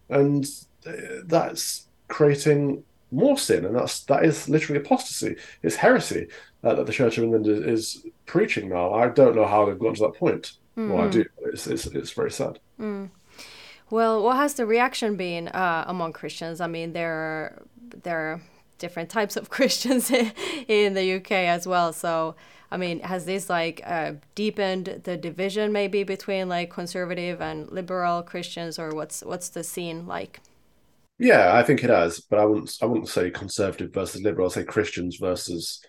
And 0.09 0.45
uh, 0.85 0.91
that's 1.25 1.87
creating 2.07 2.83
more 3.11 3.37
sin, 3.37 3.65
and 3.65 3.75
that's 3.75 4.03
that 4.05 4.25
is 4.25 4.49
literally 4.49 4.81
apostasy. 4.81 5.35
It's 5.63 5.75
heresy 5.75 6.27
uh, 6.63 6.75
that 6.75 6.85
the 6.85 6.91
Church 6.91 7.17
of 7.17 7.23
England 7.23 7.47
is, 7.47 7.59
is, 7.59 8.05
preaching 8.25 8.69
now. 8.69 8.91
I 8.93 9.07
don't 9.09 9.35
know 9.35 9.45
how 9.45 9.65
they've 9.65 9.77
gotten 9.77 9.95
to 9.95 10.01
that 10.03 10.15
point. 10.15 10.53
Mm-hmm. 10.77 10.89
Well, 10.91 11.05
I 11.05 11.09
do. 11.09 11.25
It's, 11.45 11.67
it's, 11.67 11.85
it's 11.85 12.11
very 12.11 12.31
sad. 12.31 12.59
Mm. 12.79 13.11
Well, 13.91 14.23
what 14.23 14.37
has 14.37 14.55
the 14.55 14.65
reaction 14.65 15.15
been 15.15 15.47
uh, 15.49 15.85
among 15.87 16.13
Christians? 16.13 16.59
I 16.59 16.67
mean, 16.67 16.93
there 16.93 17.13
are, 17.13 17.63
there 18.03 18.19
are 18.19 18.41
different 18.77 19.09
types 19.09 19.35
of 19.35 19.49
Christians 19.57 20.11
in 20.11 20.93
the 20.93 21.15
UK 21.15 21.31
as 21.31 21.67
well. 21.67 21.93
So, 21.93 22.35
I 22.71 22.77
mean, 22.77 22.99
has 23.01 23.25
this 23.25 23.49
like 23.49 23.81
uh, 23.85 24.13
deepened 24.33 25.01
the 25.03 25.17
division 25.17 25.71
maybe 25.71 26.03
between 26.03 26.49
like 26.49 26.69
conservative 26.69 27.41
and 27.41 27.71
liberal 27.71 28.23
Christians, 28.23 28.79
or 28.79 28.89
what's 28.89 29.21
what's 29.21 29.49
the 29.49 29.63
scene 29.63 30.07
like? 30.07 30.41
Yeah, 31.17 31.55
I 31.55 31.63
think 31.63 31.83
it 31.83 31.89
has, 31.89 32.19
but 32.19 32.39
I 32.39 32.45
wouldn't 32.45 32.75
I 32.81 32.85
wouldn't 32.85 33.09
say 33.09 33.29
conservative 33.31 33.93
versus 33.93 34.21
liberal. 34.21 34.47
I'd 34.47 34.53
say 34.53 34.63
Christians 34.63 35.17
versus 35.19 35.81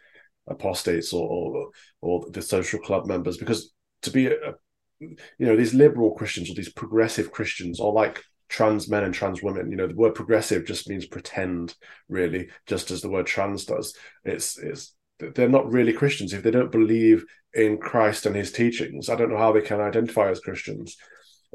apostates 0.49 1.13
or, 1.13 1.29
or, 1.29 1.71
or 2.01 2.31
the 2.31 2.43
social 2.43 2.79
club 2.79 3.07
members 3.07 3.37
because 3.37 3.73
to 4.03 4.11
be 4.11 4.27
a, 4.27 4.55
you 5.01 5.17
know 5.39 5.57
these 5.57 5.75
liberal 5.75 6.15
Christians 6.15 6.51
or 6.51 6.55
these 6.55 6.73
progressive 6.73 7.33
Christians 7.33 7.81
are 7.81 7.93
like 7.93 8.23
trans 8.49 8.89
men 8.89 9.05
and 9.05 9.15
trans 9.15 9.43
women. 9.43 9.71
You 9.71 9.77
know, 9.77 9.87
the 9.87 9.95
word 9.95 10.15
progressive 10.15 10.65
just 10.65 10.89
means 10.89 11.07
pretend, 11.07 11.75
really, 12.09 12.49
just 12.67 12.91
as 12.91 13.03
the 13.03 13.11
word 13.11 13.27
trans 13.27 13.65
does. 13.65 13.95
It's 14.25 14.59
it's 14.59 14.95
they're 15.19 15.49
not 15.49 15.71
really 15.71 15.93
Christians 15.93 16.33
if 16.33 16.43
they 16.43 16.51
don't 16.51 16.73
believe 16.73 17.25
in 17.55 17.79
Christ 17.79 18.27
and 18.27 18.37
His 18.37 18.53
teachings. 18.53 19.09
I 19.09 19.17
don't 19.17 19.31
know 19.31 19.39
how 19.39 19.53
they 19.53 19.63
can 19.63 19.81
identify 19.81 20.31
as 20.31 20.41
Christians. 20.41 20.97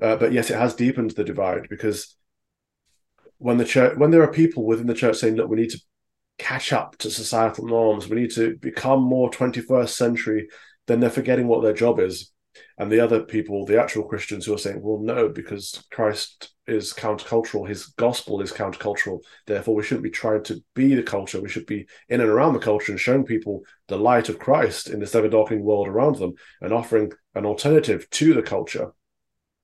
Uh, 0.02 0.16
but 0.16 0.32
yes, 0.32 0.50
it 0.50 0.58
has 0.58 0.74
deepened 0.74 1.12
the 1.12 1.24
divide 1.24 1.68
because 1.70 2.16
when 3.38 3.58
the 3.58 3.66
church, 3.66 3.98
when 3.98 4.12
there 4.12 4.24
are 4.24 4.32
people 4.32 4.66
within 4.66 4.88
the 4.88 4.94
church 4.94 5.18
saying, 5.18 5.36
"Look, 5.36 5.50
we 5.50 5.58
need 5.58 5.72
to 5.72 5.82
catch 6.38 6.74
up 6.74 6.98
to 6.98 7.12
societal 7.12 7.68
norms. 7.68 8.08
We 8.08 8.20
need 8.20 8.32
to 8.32 8.56
become 8.58 9.04
more 9.04 9.30
21st 9.30 9.90
century 9.90 10.48
then 10.88 11.00
they're 11.00 11.10
forgetting 11.10 11.48
what 11.48 11.64
their 11.64 11.74
job 11.74 12.00
is. 12.00 12.31
And 12.82 12.92
the 12.92 13.00
other 13.00 13.22
people, 13.22 13.64
the 13.64 13.80
actual 13.80 14.06
Christians, 14.06 14.44
who 14.44 14.56
are 14.56 14.58
saying, 14.58 14.82
well, 14.82 14.98
no, 14.98 15.30
because 15.30 15.86
Christ 15.92 16.52
is 16.66 16.94
countercultural, 16.94 17.70
his 17.70 17.86
gospel 17.86 18.42
is 18.42 18.52
countercultural. 18.52 19.20
Therefore, 19.46 19.76
we 19.76 19.84
shouldn't 19.84 20.04
be 20.04 20.10
trying 20.10 20.42
to 20.46 20.64
be 20.74 20.96
the 20.96 21.04
culture. 21.04 21.40
We 21.40 21.48
should 21.48 21.68
be 21.68 21.86
in 22.10 22.22
and 22.22 22.30
around 22.30 22.54
the 22.54 22.60
culture 22.60 22.92
and 22.92 23.00
showing 23.00 23.24
people 23.24 23.62
the 23.88 24.00
light 24.00 24.30
of 24.30 24.40
Christ 24.40 24.90
in 24.90 25.00
this 25.00 25.14
ever 25.14 25.30
darkening 25.30 25.64
world 25.64 25.88
around 25.88 26.16
them 26.16 26.34
and 26.60 26.74
offering 26.74 27.12
an 27.36 27.46
alternative 27.46 28.10
to 28.10 28.34
the 28.34 28.42
culture. 28.42 28.94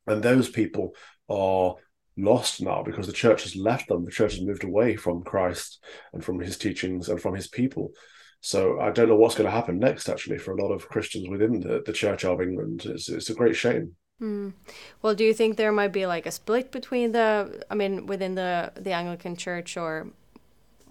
And 0.06 0.22
those 0.22 0.48
people 0.48 0.94
are 1.28 1.74
lost 2.18 2.62
now 2.62 2.84
because 2.84 3.08
the 3.08 3.14
church 3.14 3.42
has 3.42 3.56
left 3.56 3.88
them. 3.88 4.06
The 4.06 4.12
church 4.12 4.36
has 4.36 4.46
moved 4.46 4.64
away 4.64 4.96
from 4.96 5.24
Christ 5.24 5.84
and 6.14 6.24
from 6.24 6.40
his 6.40 6.56
teachings 6.56 7.10
and 7.10 7.20
from 7.20 7.34
his 7.34 7.48
people. 7.48 7.94
So 8.42 8.80
I 8.80 8.92
don't 8.92 9.10
know 9.10 9.16
what's 9.16 9.36
going 9.36 9.50
to 9.50 9.56
happen 9.56 9.80
next, 9.80 10.10
actually, 10.10 10.38
for 10.38 10.52
a 10.52 10.62
lot 10.62 10.72
of 10.72 10.88
Christians 10.88 11.28
within 11.28 11.60
the, 11.60 11.82
the 11.86 11.94
Church 11.94 12.24
of 12.24 12.42
England. 12.42 12.86
It's, 12.86 13.10
it's 13.10 13.30
a 13.30 13.36
great 13.36 13.56
shame. 13.56 13.96
Mm. 14.22 14.54
Well, 15.02 15.16
do 15.16 15.24
you 15.24 15.34
think 15.34 15.58
there 15.58 15.72
might 15.72 15.94
be 15.94 16.06
like 16.06 16.26
a 16.26 16.32
split 16.32 16.72
between 16.72 17.12
the, 17.12 17.64
I 17.70 17.76
mean, 17.76 18.06
within 18.08 18.36
the 18.36 18.72
the 18.76 18.92
Anglican 18.92 19.36
Church, 19.36 19.78
or, 19.78 20.08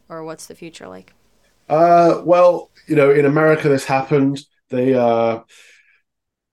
or 0.09 0.23
what's 0.23 0.47
the 0.47 0.55
future 0.55 0.87
like? 0.87 1.13
Uh, 1.69 2.23
well, 2.25 2.71
you 2.87 2.95
know, 2.95 3.11
in 3.11 3.25
America, 3.25 3.69
this 3.69 3.85
happened. 3.85 4.41
They 4.69 4.95
uh, 4.95 5.41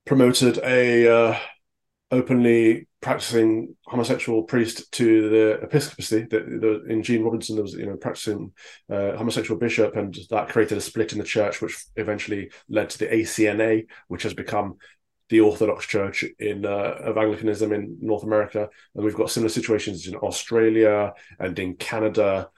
promoted 0.05 0.57
a 0.59 1.07
uh, 1.07 1.39
openly 2.11 2.87
practicing 3.03 3.75
homosexual 3.85 4.43
priest 4.43 4.91
to 4.93 5.29
the 5.29 5.51
episcopacy. 5.61 6.25
That 6.31 6.45
the, 6.45 6.83
in 6.91 7.03
Gene 7.03 7.23
Robinson 7.23 7.55
there 7.55 7.63
was 7.63 7.73
you 7.73 7.85
know 7.85 7.97
practicing 7.97 8.53
uh, 8.89 9.15
homosexual 9.15 9.59
bishop, 9.59 9.95
and 9.95 10.17
that 10.31 10.49
created 10.49 10.77
a 10.77 10.81
split 10.81 11.11
in 11.11 11.19
the 11.19 11.25
church, 11.25 11.61
which 11.61 11.85
eventually 11.97 12.49
led 12.69 12.89
to 12.89 12.97
the 12.97 13.07
ACNA, 13.07 13.85
which 14.07 14.23
has 14.23 14.33
become 14.33 14.77
the 15.29 15.41
Orthodox 15.41 15.85
Church 15.85 16.25
in 16.39 16.65
uh, 16.65 16.95
of 16.99 17.17
Anglicanism 17.17 17.73
in 17.73 17.97
North 18.01 18.23
America, 18.23 18.69
and 18.95 19.03
we've 19.03 19.15
got 19.15 19.29
similar 19.29 19.49
situations 19.49 20.07
in 20.07 20.15
Australia 20.15 21.13
and 21.39 21.59
in 21.59 21.75
Canada. 21.75 22.49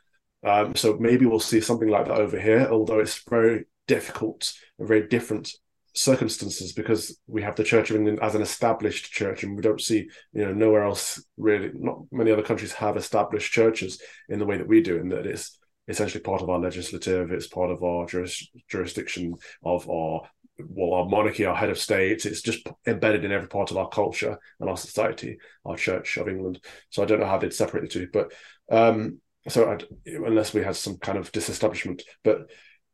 Um, 0.44 0.76
so 0.76 0.96
maybe 1.00 1.26
we'll 1.26 1.40
see 1.40 1.60
something 1.60 1.90
like 1.90 2.06
that 2.06 2.20
over 2.20 2.40
here, 2.40 2.68
although 2.72 3.00
it's 3.00 3.24
very 3.28 3.66
difficult 3.88 4.54
and 4.78 4.88
very 4.88 5.08
different 5.08 5.52
circumstances 5.96 6.74
because 6.74 7.18
we 7.26 7.42
have 7.42 7.56
the 7.56 7.64
Church 7.64 7.90
of 7.90 7.96
England 7.96 8.20
as 8.22 8.36
an 8.36 8.42
established 8.42 9.12
church, 9.12 9.44
and 9.44 9.56
we 9.56 9.62
don't 9.62 9.82
see, 9.82 10.10
you 10.34 10.46
know, 10.46 10.54
nowhere 10.54 10.84
else 10.84 11.24
really. 11.38 11.72
Not 11.74 12.00
many 12.12 12.32
other 12.32 12.44
countries 12.44 12.74
have 12.74 12.98
established 12.98 13.52
churches 13.52 14.02
in 14.30 14.40
the 14.40 14.46
way 14.46 14.58
that 14.58 14.68
we 14.68 14.82
do, 14.82 14.98
in 14.98 15.10
that 15.10 15.26
it's 15.26 15.58
essentially 15.88 16.22
part 16.22 16.42
of 16.42 16.50
our 16.50 16.60
legislative, 16.60 17.32
it's 17.32 17.48
part 17.48 17.72
of 17.72 17.84
our 17.84 18.06
juris, 18.06 18.48
jurisdiction 18.68 19.36
of 19.64 19.90
our 19.90 20.22
well, 20.58 21.02
our 21.02 21.06
monarchy, 21.06 21.46
our 21.46 21.56
head 21.56 21.70
of 21.70 21.78
state. 21.78 22.26
It's 22.26 22.42
just 22.42 22.66
embedded 22.88 23.26
in 23.26 23.32
every 23.32 23.48
part 23.48 23.72
of 23.72 23.78
our 23.78 23.90
culture 23.90 24.40
and 24.60 24.70
our 24.70 24.78
society, 24.78 25.38
our 25.66 25.76
Church 25.76 26.18
of 26.18 26.30
England. 26.30 26.62
So 26.90 27.04
I 27.04 27.06
don't 27.06 27.20
know 27.20 27.26
how 27.26 27.38
they'd 27.38 27.54
separate 27.54 27.82
the 27.82 27.88
two, 27.88 28.08
but 28.12 28.32
um, 28.70 29.20
so 29.48 29.70
I'd, 29.70 29.86
unless 30.06 30.54
we 30.54 30.64
had 30.64 30.78
some 30.78 30.98
kind 30.98 31.18
of 31.18 31.32
disestablishment, 31.32 32.04
but 32.24 32.50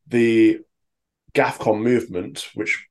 the 0.08 0.60
GAFCON 1.34 1.82
movement, 1.82 2.48
which 2.56 2.88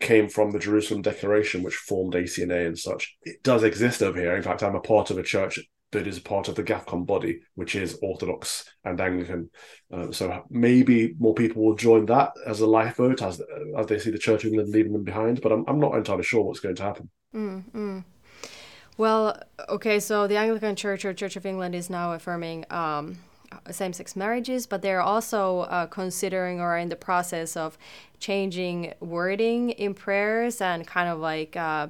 came 0.00 0.28
from 0.28 0.50
the 0.50 0.58
Jerusalem 0.58 1.02
Declaration, 1.02 1.62
which 1.62 1.74
formed 1.74 2.14
ACNA 2.14 2.66
and 2.66 2.78
such. 2.78 3.16
It 3.22 3.42
does 3.42 3.62
exist 3.62 4.02
over 4.02 4.18
here. 4.18 4.36
In 4.36 4.42
fact, 4.42 4.62
I'm 4.62 4.74
a 4.74 4.80
part 4.80 5.10
of 5.10 5.18
a 5.18 5.22
church 5.22 5.58
that 5.92 6.06
is 6.06 6.18
part 6.18 6.48
of 6.48 6.54
the 6.56 6.64
GAFCON 6.64 7.06
body, 7.06 7.40
which 7.54 7.74
is 7.74 7.98
Orthodox 8.02 8.64
and 8.84 9.00
Anglican. 9.00 9.50
Uh, 9.92 10.10
so 10.12 10.42
maybe 10.50 11.14
more 11.18 11.34
people 11.34 11.64
will 11.64 11.76
join 11.76 12.06
that 12.06 12.32
as 12.46 12.60
a 12.60 12.66
lifeboat 12.66 13.22
as 13.22 13.40
as 13.78 13.86
they 13.86 13.98
see 13.98 14.10
the 14.10 14.18
Church 14.18 14.44
of 14.44 14.50
England 14.50 14.70
leaving 14.70 14.92
them 14.92 15.04
behind. 15.04 15.40
But 15.40 15.52
I'm 15.52 15.64
I'm 15.68 15.80
not 15.80 15.94
entirely 15.94 16.24
sure 16.24 16.42
what's 16.42 16.60
going 16.60 16.76
to 16.76 16.82
happen. 16.82 17.08
Mm, 17.34 18.04
Well, 18.98 19.40
okay, 19.68 20.00
so 20.00 20.26
the 20.26 20.36
Anglican 20.36 20.74
Church 20.74 21.04
or 21.04 21.14
Church 21.14 21.36
of 21.36 21.46
England 21.46 21.74
is 21.74 21.88
now 21.88 22.12
affirming 22.12 22.64
um, 22.70 23.18
same-sex 23.70 24.16
marriages, 24.16 24.66
but 24.66 24.82
they're 24.82 25.00
also 25.00 25.60
uh, 25.60 25.86
considering 25.86 26.60
or 26.60 26.76
in 26.76 26.88
the 26.88 26.96
process 26.96 27.56
of 27.56 27.78
changing 28.18 28.94
wording 29.00 29.70
in 29.70 29.94
prayers 29.94 30.60
and 30.60 30.86
kind 30.86 31.08
of 31.08 31.18
like 31.18 31.56
uh, 31.56 31.88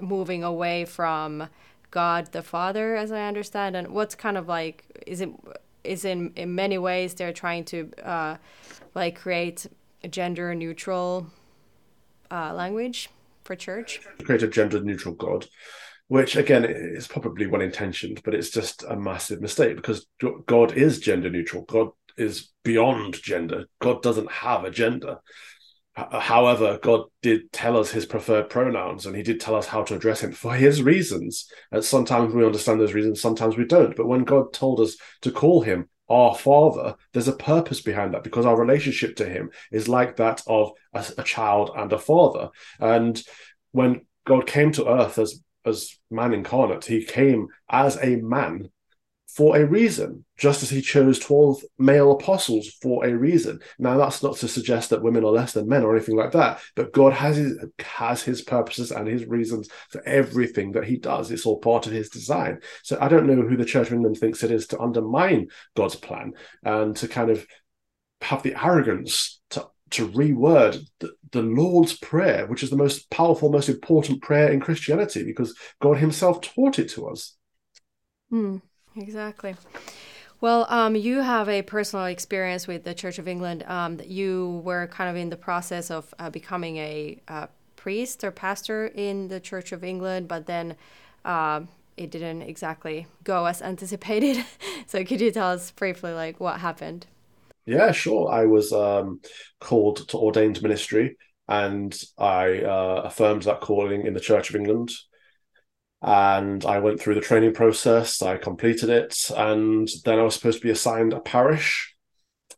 moving 0.00 0.42
away 0.42 0.84
from 0.84 1.48
God 1.90 2.32
the 2.32 2.42
Father, 2.42 2.96
as 2.96 3.12
I 3.12 3.28
understand. 3.28 3.76
And 3.76 3.88
what's 3.88 4.14
kind 4.14 4.36
of 4.36 4.48
like 4.48 4.84
is 5.06 5.20
it 5.20 5.30
is 5.84 6.04
in 6.04 6.32
in 6.34 6.54
many 6.54 6.78
ways 6.78 7.14
they're 7.14 7.32
trying 7.32 7.64
to 7.66 7.90
uh, 8.02 8.36
like 8.94 9.20
create 9.20 9.66
a 10.02 10.08
gender 10.08 10.54
neutral 10.54 11.26
uh, 12.30 12.52
language 12.52 13.10
for 13.44 13.54
church. 13.54 14.00
Create 14.24 14.42
a 14.42 14.48
gender 14.48 14.80
neutral 14.80 15.14
God 15.14 15.46
which 16.08 16.36
again 16.36 16.64
is 16.64 17.06
probably 17.06 17.46
well 17.46 17.62
intentioned, 17.62 18.20
but 18.24 18.34
it's 18.34 18.50
just 18.50 18.84
a 18.84 18.96
massive 18.96 19.40
mistake 19.40 19.76
because 19.76 20.06
God 20.46 20.72
is 20.72 21.00
gender 21.00 21.30
neutral. 21.30 21.62
God 21.62 21.90
is 22.16 22.52
beyond 22.62 23.20
gender. 23.22 23.66
God 23.80 24.02
doesn't 24.02 24.30
have 24.30 24.64
a 24.64 24.70
gender. 24.70 25.18
Uh, 25.96 26.18
however, 26.18 26.78
God 26.82 27.02
did 27.22 27.52
tell 27.52 27.76
us 27.76 27.90
his 27.90 28.04
preferred 28.04 28.50
pronouns 28.50 29.06
and 29.06 29.16
he 29.16 29.22
did 29.22 29.40
tell 29.40 29.54
us 29.54 29.66
how 29.66 29.82
to 29.84 29.94
address 29.94 30.22
him 30.22 30.32
for 30.32 30.54
his 30.54 30.82
reasons. 30.82 31.50
And 31.70 31.84
sometimes 31.84 32.34
we 32.34 32.44
understand 32.44 32.80
those 32.80 32.94
reasons, 32.94 33.20
sometimes 33.20 33.56
we 33.56 33.64
don't. 33.64 33.96
But 33.96 34.06
when 34.06 34.24
God 34.24 34.52
told 34.52 34.80
us 34.80 34.96
to 35.22 35.30
call 35.30 35.62
him 35.62 35.88
our 36.08 36.34
father, 36.34 36.96
there's 37.12 37.28
a 37.28 37.36
purpose 37.36 37.80
behind 37.80 38.12
that 38.12 38.24
because 38.24 38.44
our 38.44 38.58
relationship 38.58 39.16
to 39.16 39.28
him 39.28 39.50
is 39.70 39.88
like 39.88 40.16
that 40.16 40.42
of 40.46 40.72
a, 40.92 41.04
a 41.18 41.22
child 41.22 41.70
and 41.76 41.92
a 41.92 41.98
father. 41.98 42.50
And 42.80 43.22
when 43.70 44.04
God 44.26 44.46
came 44.46 44.72
to 44.72 44.88
earth 44.88 45.18
as 45.18 45.43
as 45.64 45.98
man 46.10 46.34
incarnate. 46.34 46.84
He 46.84 47.04
came 47.04 47.48
as 47.68 47.96
a 48.02 48.16
man 48.16 48.70
for 49.34 49.56
a 49.56 49.66
reason, 49.66 50.24
just 50.36 50.62
as 50.62 50.70
he 50.70 50.80
chose 50.80 51.18
12 51.18 51.62
male 51.76 52.12
apostles 52.12 52.68
for 52.80 53.04
a 53.04 53.12
reason. 53.12 53.58
Now, 53.80 53.96
that's 53.96 54.22
not 54.22 54.36
to 54.36 54.48
suggest 54.48 54.90
that 54.90 55.02
women 55.02 55.24
are 55.24 55.32
less 55.32 55.52
than 55.52 55.66
men 55.66 55.82
or 55.82 55.94
anything 55.94 56.14
like 56.16 56.30
that, 56.32 56.60
but 56.76 56.92
God 56.92 57.12
has 57.14 57.36
his, 57.36 57.58
has 57.80 58.22
his 58.22 58.42
purposes 58.42 58.92
and 58.92 59.08
his 59.08 59.26
reasons 59.26 59.68
for 59.90 60.06
everything 60.06 60.72
that 60.72 60.84
he 60.84 60.98
does. 60.98 61.32
It's 61.32 61.46
all 61.46 61.58
part 61.58 61.88
of 61.88 61.92
his 61.92 62.10
design. 62.10 62.60
So 62.84 62.96
I 63.00 63.08
don't 63.08 63.26
know 63.26 63.42
who 63.42 63.56
the 63.56 63.64
Church 63.64 63.88
of 63.88 63.94
England 63.94 64.18
thinks 64.18 64.44
it 64.44 64.52
is 64.52 64.68
to 64.68 64.80
undermine 64.80 65.48
God's 65.74 65.96
plan 65.96 66.34
and 66.62 66.94
to 66.96 67.08
kind 67.08 67.30
of 67.30 67.44
have 68.20 68.44
the 68.44 68.54
arrogance 68.54 69.40
to 69.50 69.66
to 69.94 70.08
reword 70.08 70.86
the, 71.00 71.14
the, 71.32 71.42
Lord's 71.42 71.96
Prayer, 71.96 72.46
which 72.46 72.62
is 72.62 72.70
the 72.70 72.76
most 72.76 73.10
powerful, 73.10 73.50
most 73.50 73.68
important 73.68 74.22
prayer 74.22 74.50
in 74.52 74.60
Christianity, 74.60 75.24
because 75.24 75.56
God 75.80 75.98
Himself 75.98 76.40
taught 76.40 76.78
it 76.78 76.88
to 76.90 77.08
us. 77.08 77.36
Mm, 78.32 78.62
exactly. 78.96 79.56
Well, 80.40 80.66
um, 80.68 80.94
you 80.96 81.20
have 81.20 81.48
a 81.48 81.62
personal 81.62 82.06
experience 82.06 82.66
with 82.66 82.84
the 82.84 82.94
Church 82.94 83.18
of 83.18 83.26
England. 83.26 83.64
Um, 83.66 84.00
you 84.04 84.60
were 84.64 84.86
kind 84.88 85.08
of 85.08 85.16
in 85.16 85.30
the 85.30 85.36
process 85.36 85.90
of 85.90 86.12
uh, 86.18 86.28
becoming 86.28 86.76
a 86.76 87.20
uh, 87.28 87.46
priest 87.76 88.24
or 88.24 88.30
pastor 88.30 88.86
in 88.86 89.28
the 89.28 89.40
Church 89.40 89.72
of 89.72 89.84
England, 89.84 90.28
but 90.28 90.46
then 90.46 90.76
uh, 91.24 91.60
it 91.96 92.10
didn't 92.10 92.42
exactly 92.42 93.06
go 93.22 93.46
as 93.46 93.62
anticipated. 93.62 94.44
so, 94.86 95.04
could 95.04 95.20
you 95.20 95.30
tell 95.30 95.50
us 95.50 95.70
briefly, 95.70 96.12
like, 96.12 96.40
what 96.40 96.60
happened? 96.60 97.06
Yeah, 97.66 97.92
sure. 97.92 98.30
I 98.30 98.44
was 98.44 98.72
um, 98.72 99.20
called 99.60 100.08
to 100.08 100.18
ordained 100.18 100.62
ministry, 100.62 101.16
and 101.48 101.98
I 102.18 102.60
uh, 102.60 103.02
affirmed 103.04 103.44
that 103.44 103.60
calling 103.60 104.06
in 104.06 104.14
the 104.14 104.20
Church 104.20 104.50
of 104.50 104.56
England. 104.56 104.90
And 106.02 106.64
I 106.66 106.80
went 106.80 107.00
through 107.00 107.14
the 107.14 107.22
training 107.22 107.54
process. 107.54 108.20
I 108.20 108.36
completed 108.36 108.90
it, 108.90 109.16
and 109.34 109.88
then 110.04 110.18
I 110.18 110.22
was 110.22 110.34
supposed 110.34 110.58
to 110.58 110.66
be 110.66 110.70
assigned 110.70 111.14
a 111.14 111.20
parish, 111.20 111.94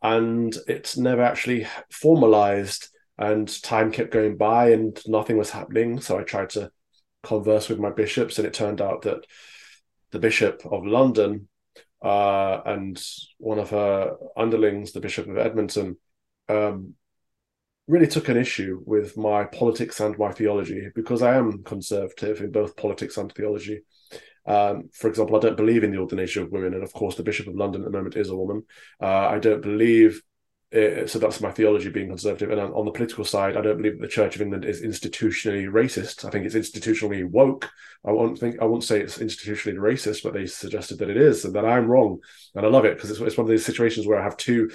and 0.01 0.55
it 0.67 0.95
never 0.97 1.21
actually 1.21 1.67
formalized. 1.91 2.89
And 3.17 3.47
time 3.63 3.91
kept 3.91 4.11
going 4.11 4.37
by, 4.37 4.71
and 4.71 4.99
nothing 5.07 5.37
was 5.37 5.49
happening. 5.49 6.01
So 6.01 6.19
I 6.19 6.23
tried 6.23 6.49
to 6.51 6.71
converse 7.23 7.69
with 7.69 7.79
my 7.79 7.89
bishops, 7.89 8.37
and 8.37 8.45
it 8.45 8.53
turned 8.53 8.81
out 8.81 9.03
that 9.03 9.25
the 10.11 10.19
Bishop 10.19 10.61
of 10.65 10.85
London 10.85 11.47
uh, 12.03 12.61
and 12.65 13.01
one 13.37 13.59
of 13.59 13.69
her 13.71 14.15
underlings, 14.35 14.91
the 14.91 14.99
Bishop 14.99 15.27
of 15.27 15.37
Edmonton, 15.37 15.97
um, 16.49 16.93
really 17.87 18.07
took 18.07 18.29
an 18.29 18.37
issue 18.37 18.81
with 18.85 19.17
my 19.17 19.45
politics 19.45 19.99
and 19.99 20.17
my 20.17 20.31
theology 20.31 20.89
because 20.93 21.21
I 21.21 21.35
am 21.35 21.63
conservative 21.63 22.41
in 22.41 22.51
both 22.51 22.75
politics 22.75 23.17
and 23.17 23.31
theology. 23.31 23.81
Um, 24.45 24.89
for 24.93 25.09
example, 25.09 25.35
I 25.35 25.39
don't 25.39 25.57
believe 25.57 25.83
in 25.83 25.91
the 25.91 25.99
ordination 25.99 26.43
of 26.43 26.51
women, 26.51 26.73
and 26.73 26.83
of 26.83 26.93
course, 26.93 27.15
the 27.15 27.23
Bishop 27.23 27.47
of 27.47 27.55
London 27.55 27.81
at 27.81 27.85
the 27.85 27.97
moment 27.97 28.15
is 28.15 28.29
a 28.29 28.35
woman. 28.35 28.63
Uh, 29.01 29.27
I 29.27 29.39
don't 29.39 29.61
believe 29.61 30.21
uh, 30.75 31.07
so 31.07 31.17
that's 31.17 31.39
my 31.39 31.51
theology 31.51 31.89
being 31.89 32.09
conservative. 32.09 32.51
And 32.51 32.59
on 32.59 32.85
the 32.85 32.91
political 32.91 33.23
side, 33.23 33.55
I 33.55 33.61
don't 33.61 33.77
believe 33.77 33.93
that 33.93 34.01
the 34.01 34.11
Church 34.11 34.35
of 34.35 34.41
England 34.41 34.65
is 34.65 34.81
institutionally 34.81 35.69
racist. 35.69 36.25
I 36.25 36.29
think 36.29 36.45
it's 36.45 36.55
institutionally 36.55 37.29
woke. 37.29 37.69
I 38.05 38.11
won't 38.11 38.37
think 38.37 38.59
I 38.61 38.65
won't 38.65 38.83
say 38.83 38.99
it's 38.99 39.17
institutionally 39.17 39.77
racist, 39.77 40.23
but 40.23 40.33
they 40.33 40.45
suggested 40.45 40.99
that 40.99 41.09
it 41.09 41.17
is, 41.17 41.45
and 41.45 41.55
that 41.55 41.65
I'm 41.65 41.87
wrong. 41.87 42.19
And 42.53 42.65
I 42.65 42.69
love 42.69 42.85
it 42.85 42.95
because 42.95 43.11
it's, 43.11 43.19
it's 43.21 43.37
one 43.37 43.45
of 43.45 43.51
these 43.51 43.65
situations 43.65 44.05
where 44.05 44.19
I 44.19 44.23
have 44.23 44.37
two 44.37 44.69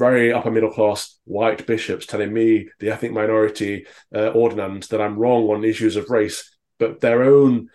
very 0.00 0.32
upper 0.32 0.50
middle 0.50 0.72
class 0.72 1.18
white 1.24 1.66
bishops 1.66 2.06
telling 2.06 2.32
me, 2.32 2.68
the 2.80 2.90
ethnic 2.90 3.12
minority 3.12 3.86
uh, 4.14 4.30
ordinand, 4.32 4.88
that 4.88 5.00
I'm 5.00 5.18
wrong 5.18 5.44
on 5.50 5.62
issues 5.62 5.94
of 5.94 6.10
race, 6.10 6.56
but 6.78 7.00
their 7.00 7.22
own 7.22 7.68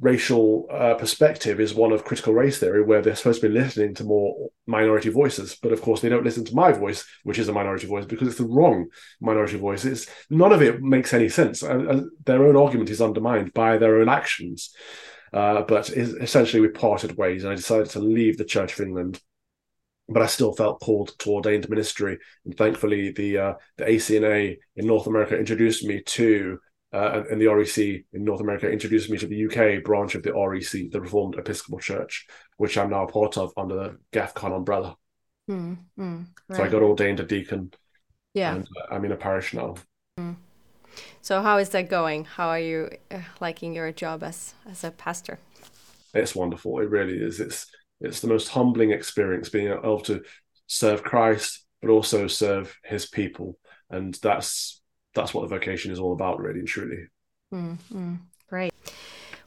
racial 0.00 0.66
uh, 0.70 0.94
perspective 0.94 1.58
is 1.58 1.74
one 1.74 1.92
of 1.92 2.04
critical 2.04 2.34
race 2.34 2.58
theory, 2.58 2.82
where 2.82 3.00
they're 3.00 3.16
supposed 3.16 3.40
to 3.40 3.48
be 3.48 3.54
listening 3.54 3.94
to 3.94 4.04
more 4.04 4.50
minority 4.66 5.08
voices, 5.08 5.56
but 5.62 5.72
of 5.72 5.80
course 5.80 6.00
they 6.00 6.08
don't 6.08 6.24
listen 6.24 6.44
to 6.44 6.54
my 6.54 6.72
voice, 6.72 7.06
which 7.24 7.38
is 7.38 7.48
a 7.48 7.52
minority 7.52 7.86
voice, 7.86 8.04
because 8.04 8.28
it's 8.28 8.38
the 8.38 8.44
wrong 8.44 8.86
minority 9.20 9.56
voice. 9.56 9.84
It's 9.84 10.06
none 10.28 10.52
of 10.52 10.62
it 10.62 10.82
makes 10.82 11.14
any 11.14 11.28
sense. 11.28 11.62
And, 11.62 12.10
their 12.24 12.44
own 12.44 12.56
argument 12.56 12.90
is 12.90 13.00
undermined 13.00 13.54
by 13.54 13.78
their 13.78 14.00
own 14.00 14.08
actions. 14.08 14.74
Uh, 15.32 15.62
but 15.62 15.90
essentially, 15.90 16.60
we 16.60 16.68
parted 16.68 17.16
ways, 17.16 17.44
and 17.44 17.52
I 17.52 17.56
decided 17.56 17.90
to 17.90 18.00
leave 18.00 18.36
the 18.36 18.44
Church 18.44 18.74
of 18.74 18.80
England. 18.80 19.20
But 20.08 20.22
I 20.22 20.26
still 20.26 20.54
felt 20.54 20.80
called 20.80 21.12
to 21.20 21.30
ordained 21.30 21.68
ministry, 21.68 22.18
and 22.44 22.56
thankfully, 22.56 23.10
the 23.10 23.38
uh, 23.38 23.54
the 23.76 23.86
ACNA 23.86 24.56
in 24.76 24.86
North 24.86 25.08
America 25.08 25.36
introduced 25.36 25.84
me 25.84 26.02
to 26.02 26.60
uh, 26.92 27.24
and, 27.30 27.40
the 27.40 27.48
REC 27.48 27.76
in 27.78 28.24
North 28.24 28.40
America 28.40 28.70
introduced 28.70 29.10
me 29.10 29.18
to 29.18 29.26
the 29.26 29.46
UK 29.46 29.82
branch 29.82 30.14
of 30.14 30.22
the 30.22 30.32
REC, 30.32 30.90
the 30.90 31.00
Reformed 31.00 31.36
Episcopal 31.36 31.78
Church, 31.78 32.26
which 32.56 32.78
I'm 32.78 32.90
now 32.90 33.04
a 33.04 33.12
part 33.12 33.36
of 33.36 33.52
under 33.56 33.74
the 33.74 33.98
GAFCON 34.12 34.56
umbrella. 34.56 34.96
Mm, 35.50 35.78
mm, 35.98 36.26
right. 36.48 36.56
So 36.56 36.64
I 36.64 36.68
got 36.68 36.82
ordained 36.82 37.20
a 37.20 37.24
deacon. 37.24 37.72
Yeah. 38.34 38.54
And 38.54 38.64
uh, 38.64 38.94
I'm 38.94 39.04
in 39.04 39.12
a 39.12 39.16
parish 39.16 39.52
now. 39.54 39.74
Mm. 40.18 40.36
So 41.22 41.42
how 41.42 41.58
is 41.58 41.70
that 41.70 41.88
going? 41.88 42.24
How 42.24 42.48
are 42.48 42.60
you 42.60 42.90
uh, 43.10 43.20
liking 43.40 43.74
your 43.74 43.92
job 43.92 44.22
as 44.22 44.54
as 44.68 44.84
a 44.84 44.90
pastor? 44.90 45.38
It's 46.14 46.34
wonderful. 46.34 46.78
It 46.80 46.88
really 46.88 47.18
is. 47.18 47.40
It's 47.40 47.66
it's 48.00 48.20
the 48.20 48.28
most 48.28 48.48
humbling 48.48 48.92
experience 48.92 49.48
being 49.48 49.68
able 49.68 50.00
to 50.00 50.22
serve 50.66 51.02
Christ, 51.02 51.66
but 51.80 51.90
also 51.90 52.26
serve 52.26 52.76
His 52.84 53.06
people, 53.06 53.58
and 53.90 54.14
that's 54.22 54.80
that's 55.16 55.34
what 55.34 55.42
the 55.42 55.48
vocation 55.48 55.90
is 55.90 55.98
all 55.98 56.12
about, 56.12 56.38
really 56.40 56.60
and 56.60 56.68
truly. 56.68 57.08
Mm, 57.52 58.18
great. 58.48 58.72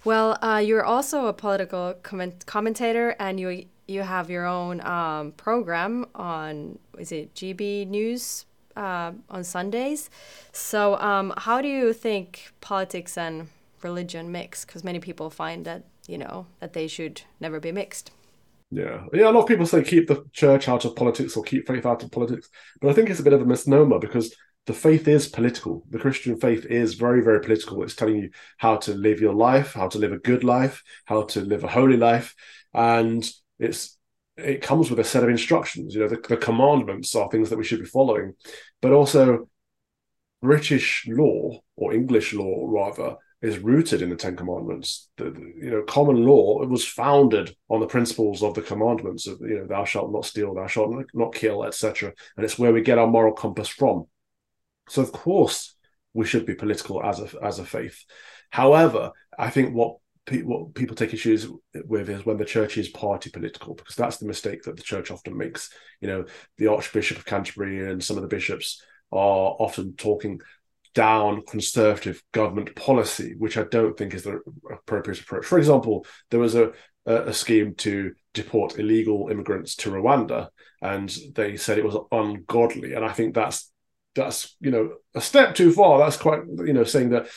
Well, 0.05 0.37
uh, 0.41 0.61
you're 0.65 0.85
also 0.85 1.27
a 1.27 1.33
political 1.33 1.95
comment- 2.03 2.45
commentator, 2.45 3.15
and 3.19 3.39
you 3.39 3.65
you 3.87 4.01
have 4.01 4.29
your 4.29 4.45
own 4.45 4.81
um, 4.81 5.31
program 5.33 6.05
on 6.13 6.77
is 6.97 7.11
it 7.11 7.33
GB 7.33 7.87
News 7.87 8.45
uh, 8.75 9.11
on 9.29 9.43
Sundays. 9.43 10.09
So, 10.51 10.97
um, 10.99 11.33
how 11.37 11.61
do 11.61 11.67
you 11.67 11.93
think 11.93 12.51
politics 12.61 13.17
and 13.17 13.49
religion 13.81 14.31
mix? 14.31 14.63
Because 14.63 14.83
many 14.83 14.99
people 14.99 15.29
find 15.29 15.65
that 15.65 15.83
you 16.07 16.17
know 16.17 16.45
that 16.59 16.73
they 16.73 16.87
should 16.87 17.21
never 17.39 17.59
be 17.59 17.71
mixed. 17.71 18.11
Yeah, 18.71 19.05
yeah. 19.13 19.29
A 19.29 19.31
lot 19.31 19.41
of 19.41 19.47
people 19.47 19.65
say 19.65 19.83
keep 19.83 20.07
the 20.07 20.23
church 20.31 20.69
out 20.69 20.85
of 20.85 20.95
politics 20.95 21.35
or 21.35 21.43
keep 21.43 21.67
faith 21.67 21.85
out 21.85 22.03
of 22.03 22.11
politics, 22.11 22.49
but 22.79 22.89
I 22.89 22.93
think 22.93 23.09
it's 23.09 23.19
a 23.19 23.23
bit 23.23 23.33
of 23.33 23.41
a 23.41 23.45
misnomer 23.45 23.99
because 23.99 24.35
the 24.65 24.73
faith 24.73 25.07
is 25.07 25.27
political. 25.27 25.83
The 25.89 25.99
Christian 25.99 26.39
faith 26.39 26.65
is 26.65 26.93
very, 26.93 27.21
very 27.23 27.41
political. 27.41 27.81
It's 27.83 27.95
telling 27.95 28.17
you 28.17 28.29
how 28.57 28.77
to 28.77 28.93
live 28.93 29.19
your 29.19 29.33
life, 29.33 29.73
how 29.73 29.87
to 29.87 29.97
live 29.97 30.11
a 30.11 30.19
good 30.19 30.43
life, 30.43 30.83
how 31.05 31.23
to 31.23 31.41
live 31.41 31.63
a 31.63 31.67
holy 31.67 31.97
life, 31.97 32.35
and 32.73 33.27
it's 33.57 33.97
it 34.37 34.61
comes 34.61 34.89
with 34.89 34.99
a 34.99 35.03
set 35.03 35.23
of 35.23 35.29
instructions. 35.29 35.93
You 35.93 36.01
know, 36.01 36.07
the, 36.07 36.21
the 36.27 36.37
commandments 36.37 37.15
are 37.15 37.29
things 37.29 37.49
that 37.49 37.57
we 37.57 37.63
should 37.63 37.79
be 37.79 37.85
following, 37.85 38.35
but 38.81 38.93
also 38.93 39.49
British 40.41 41.05
law 41.09 41.59
or 41.75 41.93
English 41.93 42.33
law 42.33 42.65
rather 42.67 43.17
is 43.41 43.59
rooted 43.59 44.01
in 44.01 44.09
the 44.09 44.15
Ten 44.15 44.35
Commandments. 44.35 45.09
The, 45.17 45.25
you 45.61 45.71
know, 45.71 45.83
common 45.83 46.25
law 46.25 46.61
it 46.61 46.69
was 46.69 46.85
founded 46.85 47.55
on 47.69 47.79
the 47.79 47.87
principles 47.87 48.43
of 48.43 48.53
the 48.53 48.61
commandments 48.61 49.27
of 49.27 49.39
you 49.41 49.59
know, 49.59 49.65
thou 49.65 49.85
shalt 49.85 50.11
not 50.11 50.25
steal, 50.25 50.53
thou 50.53 50.67
shalt 50.67 50.93
not 51.13 51.33
kill, 51.33 51.63
etc. 51.63 52.13
And 52.35 52.45
it's 52.45 52.59
where 52.59 52.73
we 52.73 52.81
get 52.81 52.97
our 52.97 53.07
moral 53.07 53.33
compass 53.33 53.69
from. 53.69 54.05
So 54.89 55.01
of 55.01 55.11
course 55.11 55.75
we 56.13 56.25
should 56.25 56.45
be 56.45 56.55
political 56.55 57.03
as 57.03 57.19
a 57.19 57.29
as 57.43 57.59
a 57.59 57.65
faith. 57.65 58.03
However, 58.49 59.11
I 59.37 59.49
think 59.49 59.73
what 59.73 59.97
pe- 60.25 60.41
what 60.41 60.73
people 60.73 60.95
take 60.95 61.13
issues 61.13 61.47
with 61.85 62.09
is 62.09 62.25
when 62.25 62.37
the 62.37 62.45
church 62.45 62.77
is 62.77 62.89
party 62.89 63.29
political, 63.29 63.75
because 63.75 63.95
that's 63.95 64.17
the 64.17 64.27
mistake 64.27 64.63
that 64.63 64.75
the 64.75 64.83
church 64.83 65.11
often 65.11 65.37
makes. 65.37 65.71
You 66.01 66.07
know, 66.07 66.25
the 66.57 66.67
Archbishop 66.67 67.17
of 67.17 67.25
Canterbury 67.25 67.91
and 67.91 68.03
some 68.03 68.17
of 68.17 68.23
the 68.23 68.27
bishops 68.27 68.81
are 69.11 69.55
often 69.59 69.95
talking 69.95 70.39
down 70.95 71.43
conservative 71.45 72.21
government 72.31 72.75
policy, 72.75 73.35
which 73.37 73.57
I 73.57 73.63
don't 73.63 73.97
think 73.97 74.13
is 74.13 74.23
the 74.23 74.41
appropriate 74.71 75.21
approach. 75.21 75.45
For 75.45 75.57
example, 75.57 76.05
there 76.29 76.39
was 76.39 76.55
a, 76.55 76.71
a, 77.05 77.33
scheme 77.33 77.75
to 77.75 78.13
deport 78.33 78.79
illegal 78.79 79.29
immigrants 79.29 79.75
to 79.77 79.91
Rwanda, 79.91 80.49
and 80.81 81.15
they 81.35 81.57
said 81.57 81.77
it 81.77 81.85
was 81.85 81.97
ungodly. 82.11 82.93
And 82.93 83.05
I 83.05 83.13
think 83.13 83.33
that's 83.33 83.71
that's 84.15 84.55
you 84.59 84.71
know 84.71 84.95
a 85.15 85.21
step 85.21 85.55
too 85.55 85.71
far. 85.71 85.99
That's 85.99 86.17
quite 86.17 86.41
you 86.65 86.73
know 86.73 86.83
saying 86.83 87.09
that 87.09 87.27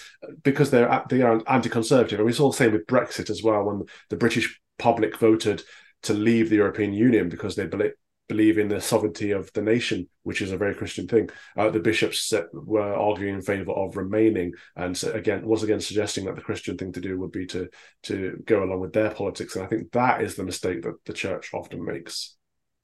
because 0.42 0.70
they're 0.70 1.04
they 1.08 1.22
are 1.22 1.42
anti-conservative, 1.46 2.18
and 2.18 2.26
we 2.26 2.32
saw 2.32 2.50
the 2.50 2.56
same 2.56 2.72
with 2.72 2.86
Brexit 2.86 3.30
as 3.30 3.42
well 3.42 3.64
when 3.64 3.84
the 4.10 4.16
British 4.16 4.60
public 4.78 5.18
voted 5.18 5.62
to 6.02 6.14
leave 6.14 6.50
the 6.50 6.56
European 6.56 6.92
Union 6.92 7.28
because 7.28 7.56
they 7.56 7.66
believe 7.66 7.92
believe 8.28 8.56
in 8.56 8.68
the 8.68 8.80
sovereignty 8.80 9.32
of 9.32 9.52
the 9.52 9.60
nation, 9.60 10.08
which 10.22 10.40
is 10.40 10.52
a 10.52 10.56
very 10.56 10.74
Christian 10.74 11.06
thing. 11.06 11.28
Uh, 11.56 11.68
the 11.68 11.80
bishops 11.80 12.32
were 12.52 12.94
arguing 12.94 13.34
in 13.34 13.42
favour 13.42 13.72
of 13.72 13.96
remaining, 13.96 14.52
and 14.74 14.96
so 14.96 15.12
again, 15.12 15.44
was 15.46 15.62
again 15.62 15.80
suggesting 15.80 16.24
that 16.24 16.36
the 16.36 16.40
Christian 16.40 16.78
thing 16.78 16.92
to 16.92 17.00
do 17.00 17.18
would 17.18 17.32
be 17.32 17.46
to 17.46 17.68
to 18.04 18.42
go 18.46 18.64
along 18.64 18.80
with 18.80 18.92
their 18.92 19.10
politics. 19.10 19.56
And 19.56 19.64
I 19.64 19.68
think 19.68 19.92
that 19.92 20.22
is 20.22 20.34
the 20.34 20.44
mistake 20.44 20.82
that 20.82 21.04
the 21.04 21.12
church 21.12 21.50
often 21.52 21.84
makes. 21.84 22.36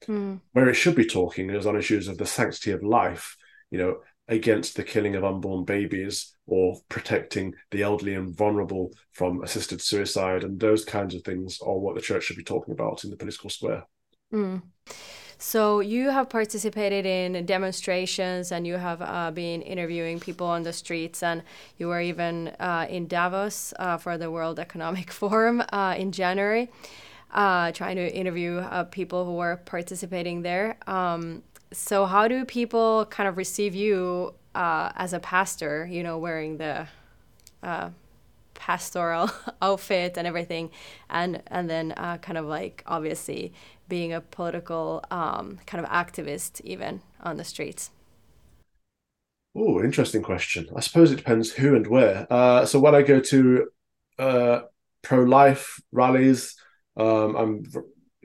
Mm. 0.07 0.39
Where 0.53 0.69
it 0.69 0.75
should 0.75 0.95
be 0.95 1.05
talking 1.05 1.49
is 1.49 1.65
on 1.65 1.75
issues 1.75 2.07
of 2.07 2.17
the 2.17 2.25
sanctity 2.25 2.71
of 2.71 2.83
life 2.83 3.35
you 3.71 3.77
know, 3.77 3.97
against 4.27 4.75
the 4.75 4.83
killing 4.83 5.15
of 5.15 5.23
unborn 5.23 5.65
babies 5.65 6.35
or 6.45 6.79
protecting 6.87 7.53
the 7.71 7.81
elderly 7.81 8.13
and 8.13 8.35
vulnerable 8.35 8.91
from 9.11 9.43
assisted 9.43 9.81
suicide. 9.81 10.43
And 10.43 10.59
those 10.59 10.85
kinds 10.85 11.15
of 11.15 11.23
things 11.23 11.59
are 11.61 11.77
what 11.77 11.95
the 11.95 12.01
church 12.01 12.23
should 12.23 12.37
be 12.37 12.43
talking 12.43 12.73
about 12.73 13.03
in 13.03 13.09
the 13.09 13.17
political 13.17 13.49
square. 13.49 13.85
Mm. 14.33 14.61
So 15.41 15.79
you 15.79 16.09
have 16.09 16.29
participated 16.29 17.05
in 17.05 17.45
demonstrations 17.45 18.51
and 18.51 18.67
you 18.67 18.75
have 18.75 19.01
uh, 19.01 19.31
been 19.31 19.61
interviewing 19.61 20.19
people 20.19 20.45
on 20.45 20.63
the 20.63 20.73
streets 20.73 21.23
and 21.23 21.43
you 21.77 21.87
were 21.87 22.01
even 22.01 22.49
uh, 22.59 22.87
in 22.89 23.07
Davos 23.07 23.73
uh, 23.79 23.97
for 23.97 24.17
the 24.17 24.29
World 24.29 24.59
Economic 24.59 25.11
Forum 25.19 25.63
uh, 25.71 25.95
in 25.97 26.11
January, 26.11 26.69
uh, 27.31 27.71
trying 27.71 27.95
to 27.95 28.13
interview 28.13 28.57
uh, 28.57 28.83
people 28.83 29.23
who 29.23 29.35
were 29.35 29.57
participating 29.65 30.41
there. 30.41 30.77
Um, 30.87 31.41
so 31.71 32.05
how 32.05 32.27
do 32.27 32.45
people 32.45 33.05
kind 33.09 33.29
of 33.29 33.37
receive 33.37 33.75
you 33.75 34.33
uh, 34.55 34.91
as 34.95 35.13
a 35.13 35.19
pastor 35.19 35.87
you 35.89 36.03
know 36.03 36.17
wearing 36.17 36.57
the 36.57 36.87
uh, 37.63 37.89
pastoral 38.55 39.29
outfit 39.61 40.17
and 40.17 40.27
everything? 40.27 40.71
And 41.09 41.41
and 41.47 41.69
then 41.69 41.93
uh, 41.97 42.17
kind 42.19 42.37
of 42.37 42.45
like 42.45 42.83
obviously 42.87 43.53
being 43.89 44.13
a 44.13 44.21
political 44.21 45.03
um, 45.11 45.59
kind 45.65 45.83
of 45.83 45.91
activist 45.91 46.61
even 46.63 47.01
on 47.23 47.37
the 47.37 47.43
streets? 47.43 47.91
Oh 49.55 49.81
interesting 49.83 50.21
question. 50.21 50.67
I 50.75 50.79
suppose 50.79 51.11
it 51.11 51.17
depends 51.17 51.51
who 51.51 51.75
and 51.75 51.87
where. 51.87 52.27
Uh, 52.31 52.65
so 52.65 52.79
when 52.79 52.95
i 52.95 53.01
go 53.01 53.19
to 53.19 53.67
uh, 54.19 54.61
pro-life 55.01 55.79
rallies 55.91 56.55
um, 56.97 57.35
i'm 57.35 57.63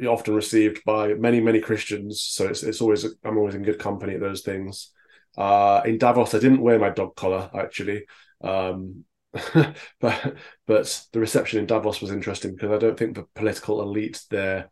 often 0.03 0.35
received 0.35 0.83
by 0.85 1.15
many 1.15 1.41
many 1.41 1.61
Christians. 1.61 2.23
So 2.23 2.47
it's 2.47 2.63
it's 2.63 2.81
always 2.81 3.05
I'm 3.25 3.39
always 3.39 3.55
in 3.55 3.63
good 3.63 3.79
company 3.79 4.15
at 4.15 4.21
those 4.21 4.43
things. 4.43 4.93
Uh, 5.37 5.83
in 5.85 5.99
Davos, 5.99 6.35
I 6.35 6.39
didn't 6.39 6.63
wear 6.63 6.79
my 6.79 6.91
dog 6.91 7.17
collar 7.17 7.51
actually, 7.55 8.07
um, 8.43 9.05
but 10.01 10.37
but 10.67 11.07
the 11.13 11.21
reception 11.21 11.59
in 11.59 11.67
Davos 11.67 12.01
was 12.01 12.11
interesting 12.11 12.55
because 12.55 12.71
I 12.71 12.79
don't 12.79 12.99
think 12.99 13.17
the 13.17 13.27
political 13.35 13.83
elite 13.83 14.23
there 14.31 14.71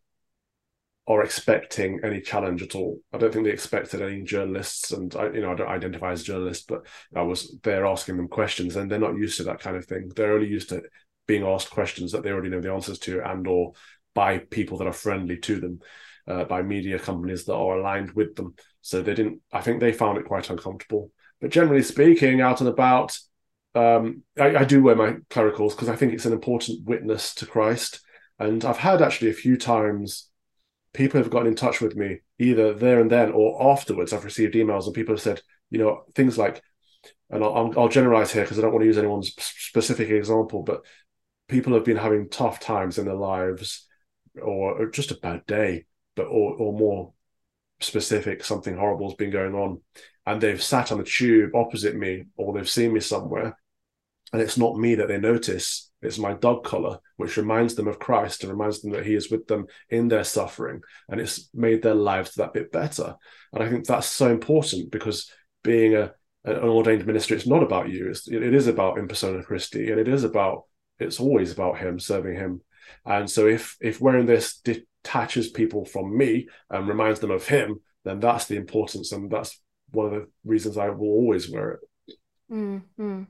are 1.09 1.25
expecting 1.25 2.01
any 2.05 2.21
challenge 2.21 2.63
at 2.63 2.77
all. 2.77 3.01
I 3.13 3.19
don't 3.19 3.33
think 3.33 3.45
they 3.45 3.51
expected 3.51 4.01
any 4.03 4.23
journalists, 4.23 4.93
and 4.93 5.15
I, 5.17 5.31
you 5.31 5.41
know 5.41 5.53
I 5.53 5.55
don't 5.55 5.69
identify 5.69 6.13
as 6.13 6.23
a 6.23 6.25
journalist, 6.25 6.69
but 6.69 6.87
I 7.15 7.23
was 7.23 7.57
there 7.63 7.87
asking 7.87 8.17
them 8.17 8.29
questions, 8.29 8.77
and 8.77 8.91
they're 8.91 8.99
not 8.99 9.17
used 9.17 9.39
to 9.39 9.45
that 9.45 9.61
kind 9.61 9.77
of 9.77 9.85
thing. 9.87 10.11
They're 10.15 10.35
only 10.35 10.49
used 10.49 10.69
to 10.69 10.83
being 11.27 11.45
asked 11.45 11.71
questions 11.71 12.13
that 12.13 12.23
they 12.23 12.31
already 12.31 12.51
know 12.51 12.61
the 12.61 12.73
answers 12.73 12.99
to, 13.01 13.21
and 13.29 13.47
or 13.49 13.73
by 14.15 14.39
people 14.39 14.79
that 14.79 14.87
are 14.87 14.93
friendly 14.93 15.39
to 15.39 15.61
them, 15.61 15.81
uh, 16.27 16.45
by 16.45 16.63
media 16.63 16.99
companies 16.99 17.45
that 17.45 17.55
are 17.55 17.79
aligned 17.79 18.13
with 18.13 18.35
them. 18.37 18.55
So 18.81 19.03
they 19.03 19.15
didn't. 19.15 19.41
I 19.53 19.61
think 19.61 19.81
they 19.81 19.93
found 19.93 20.19
it 20.19 20.27
quite 20.27 20.51
uncomfortable. 20.51 21.11
But 21.41 21.51
generally 21.51 21.83
speaking, 21.83 22.41
out 22.41 22.61
and 22.61 22.69
about, 22.69 23.19
um, 23.75 24.23
I, 24.39 24.57
I, 24.57 24.65
do 24.65 24.83
wear 24.83 24.95
my 24.95 25.17
clericals 25.31 25.75
because 25.75 25.89
I 25.89 25.97
think 25.97 26.13
it's 26.13 26.27
an 26.27 26.33
important 26.33 26.85
witness 26.85 27.35
to 27.37 27.47
Christ. 27.47 28.01
And 28.39 28.65
I've 28.65 28.79
had 28.79 29.01
actually 29.01 29.31
a 29.31 29.35
few 29.35 29.57
times 29.57 30.29
people 30.93 31.21
have 31.21 31.31
gotten 31.31 31.49
in 31.49 31.55
touch 31.55 31.81
with 31.81 31.97
me 31.97 32.19
either 32.39 32.75
there 32.75 33.01
and 33.01 33.11
then 33.11 33.33
or 33.33 33.73
afterwards. 33.73 34.13
I've 34.13 34.25
received 34.25 34.55
emails 34.55 34.85
and 34.85 34.95
people 34.95 35.15
have 35.15 35.23
said, 35.23 35.41
you 35.71 35.79
know, 35.79 36.05
things 36.15 36.37
like, 36.37 36.63
and 37.31 37.43
I'll, 37.43 37.73
I'll 37.77 37.89
generalize 37.89 38.31
here 38.31 38.43
because 38.43 38.59
I 38.59 38.63
don't 38.63 38.73
want 38.73 38.83
to 38.83 38.87
use 38.87 38.99
anyone's 38.99 39.35
specific 39.39 40.11
example, 40.11 40.63
but 40.63 40.85
people 41.49 41.73
have 41.75 41.85
been 41.85 41.97
having 41.97 42.29
tough 42.29 42.61
times 42.61 42.99
in 42.99 43.07
their 43.07 43.15
lives 43.15 43.87
or, 44.41 44.87
just 44.87 45.11
a 45.11 45.17
bad 45.17 45.47
day, 45.47 45.85
but 46.17 46.27
or, 46.27 46.55
or 46.57 46.73
more 46.73 47.13
specific, 47.81 48.45
something 48.45 48.77
horrible 48.77 49.09
has 49.09 49.17
been 49.17 49.31
going 49.31 49.55
on, 49.55 49.81
and 50.27 50.41
they've 50.41 50.63
sat 50.63 50.93
on 50.93 50.99
the 50.99 51.05
tube 51.05 51.55
opposite 51.55 51.97
me, 51.97 52.27
or 52.37 52.53
they've 52.53 52.69
seen 52.69 52.93
me 52.93 53.01
somewhere, 53.01 53.59
and 54.33 54.41
it's 54.41 54.57
not 54.57 54.79
me 54.79 54.95
that 54.95 55.09
they 55.09 55.19
notice, 55.19 55.91
it's 56.01 56.19
my 56.19 56.33
dog 56.35 56.65
collar, 56.65 56.99
which 57.17 57.37
reminds 57.37 57.75
them 57.75 57.89
of 57.89 57.99
Christ 57.99 58.43
and 58.43 58.53
reminds 58.53 58.81
them 58.81 58.93
that 58.93 59.07
He 59.07 59.15
is 59.15 59.31
with 59.31 59.47
them 59.47 59.67
in 59.91 60.09
their 60.09 60.25
suffering, 60.25 60.81
and 61.09 61.21
it's 61.21 61.49
made 61.53 61.83
their 61.83 61.95
lives 61.95 62.35
that 62.35 62.55
bit 62.55 62.73
better. 62.73 63.15
And 63.53 63.63
I 63.63 63.69
think 63.69 63.87
that's 63.87 64.09
so 64.09 64.31
important 64.31 64.91
because 64.91 65.31
being 65.63 65.95
a 65.95 66.15
an 66.45 66.57
ordained 66.57 67.07
minister, 67.07 67.35
it's 67.35 67.47
not 67.47 67.63
about 67.63 67.89
you. 67.89 68.11
It's, 68.11 68.27
it 68.29 68.43
is 68.55 68.67
about 68.67 68.99
in 68.99 69.07
persona 69.07 69.45
Christi, 69.45 69.91
and 69.91 70.01
it 70.01 70.09
is 70.09 70.25
about 70.25 70.65
it's 70.99 71.21
always 71.21 71.53
about 71.53 71.79
Him 71.79 72.01
serving 72.01 72.35
Him. 72.35 72.63
And 73.05 73.31
so 73.31 73.47
if 73.47 73.77
if 73.81 74.01
wearing 74.01 74.27
this 74.27 74.59
detaches 74.59 75.51
people 75.51 75.85
from 75.85 76.17
me 76.17 76.49
and 76.71 76.89
reminds 76.89 77.21
them 77.21 77.31
of 77.31 77.47
Him, 77.47 77.81
then 78.05 78.21
that's 78.21 78.47
the 78.47 78.57
importance, 78.57 79.13
and 79.13 79.31
that's 79.31 79.61
one 79.91 80.07
of 80.07 80.13
the 80.13 80.29
reasons 80.45 80.77
I 80.77 80.89
will 80.91 81.09
always 81.09 81.51
wear 81.51 81.73
it. 81.73 82.15
Mm-hmm. 82.51 83.23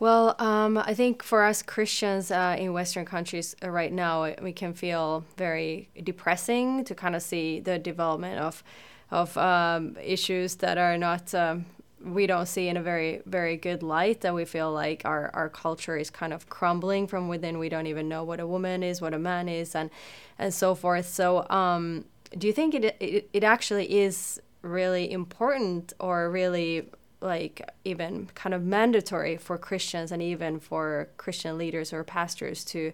Well, 0.00 0.36
um, 0.38 0.78
I 0.78 0.94
think 0.94 1.24
for 1.24 1.42
us 1.42 1.60
Christians 1.60 2.30
uh, 2.30 2.54
in 2.56 2.72
Western 2.72 3.04
countries 3.04 3.56
uh, 3.64 3.70
right 3.70 3.92
now, 3.92 4.32
we 4.40 4.52
can 4.52 4.72
feel 4.72 5.24
very 5.36 5.90
depressing 6.04 6.84
to 6.84 6.94
kind 6.94 7.16
of 7.16 7.22
see 7.22 7.60
the 7.60 7.78
development 7.78 8.40
of 8.40 8.62
of 9.10 9.36
um, 9.38 9.96
issues 10.02 10.56
that 10.56 10.76
are 10.76 10.98
not 10.98 11.34
um, 11.34 11.64
we 12.04 12.26
don't 12.26 12.46
see 12.46 12.68
in 12.68 12.76
a 12.76 12.82
very 12.82 13.22
very 13.26 13.56
good 13.56 13.82
light. 13.82 14.20
That 14.20 14.34
we 14.34 14.44
feel 14.44 14.72
like 14.72 15.02
our 15.04 15.30
our 15.34 15.48
culture 15.48 15.96
is 15.96 16.10
kind 16.10 16.32
of 16.32 16.48
crumbling 16.48 17.06
from 17.06 17.28
within. 17.28 17.58
We 17.58 17.68
don't 17.68 17.86
even 17.86 18.08
know 18.08 18.24
what 18.24 18.40
a 18.40 18.46
woman 18.46 18.82
is, 18.82 19.00
what 19.00 19.14
a 19.14 19.18
man 19.18 19.48
is, 19.48 19.74
and 19.74 19.90
and 20.38 20.52
so 20.52 20.74
forth. 20.74 21.06
So, 21.06 21.48
um, 21.50 22.04
do 22.36 22.46
you 22.46 22.52
think 22.52 22.74
it, 22.74 22.96
it 23.00 23.28
it 23.32 23.44
actually 23.44 23.98
is 23.98 24.40
really 24.62 25.10
important 25.10 25.92
or 26.00 26.30
really 26.30 26.90
like 27.20 27.68
even 27.84 28.28
kind 28.34 28.54
of 28.54 28.62
mandatory 28.62 29.36
for 29.36 29.58
Christians 29.58 30.12
and 30.12 30.22
even 30.22 30.60
for 30.60 31.08
Christian 31.16 31.58
leaders 31.58 31.92
or 31.92 32.04
pastors 32.04 32.64
to 32.66 32.92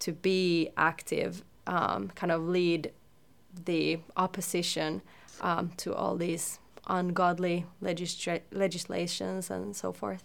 to 0.00 0.12
be 0.12 0.70
active, 0.76 1.44
um, 1.66 2.08
kind 2.14 2.32
of 2.32 2.42
lead 2.42 2.92
the 3.64 4.00
opposition 4.16 5.00
um, 5.40 5.70
to 5.76 5.94
all 5.94 6.16
these 6.16 6.58
ungodly 6.86 7.66
legisla- 7.82 8.42
legislations 8.52 9.50
and 9.50 9.74
so 9.74 9.92
forth. 9.92 10.24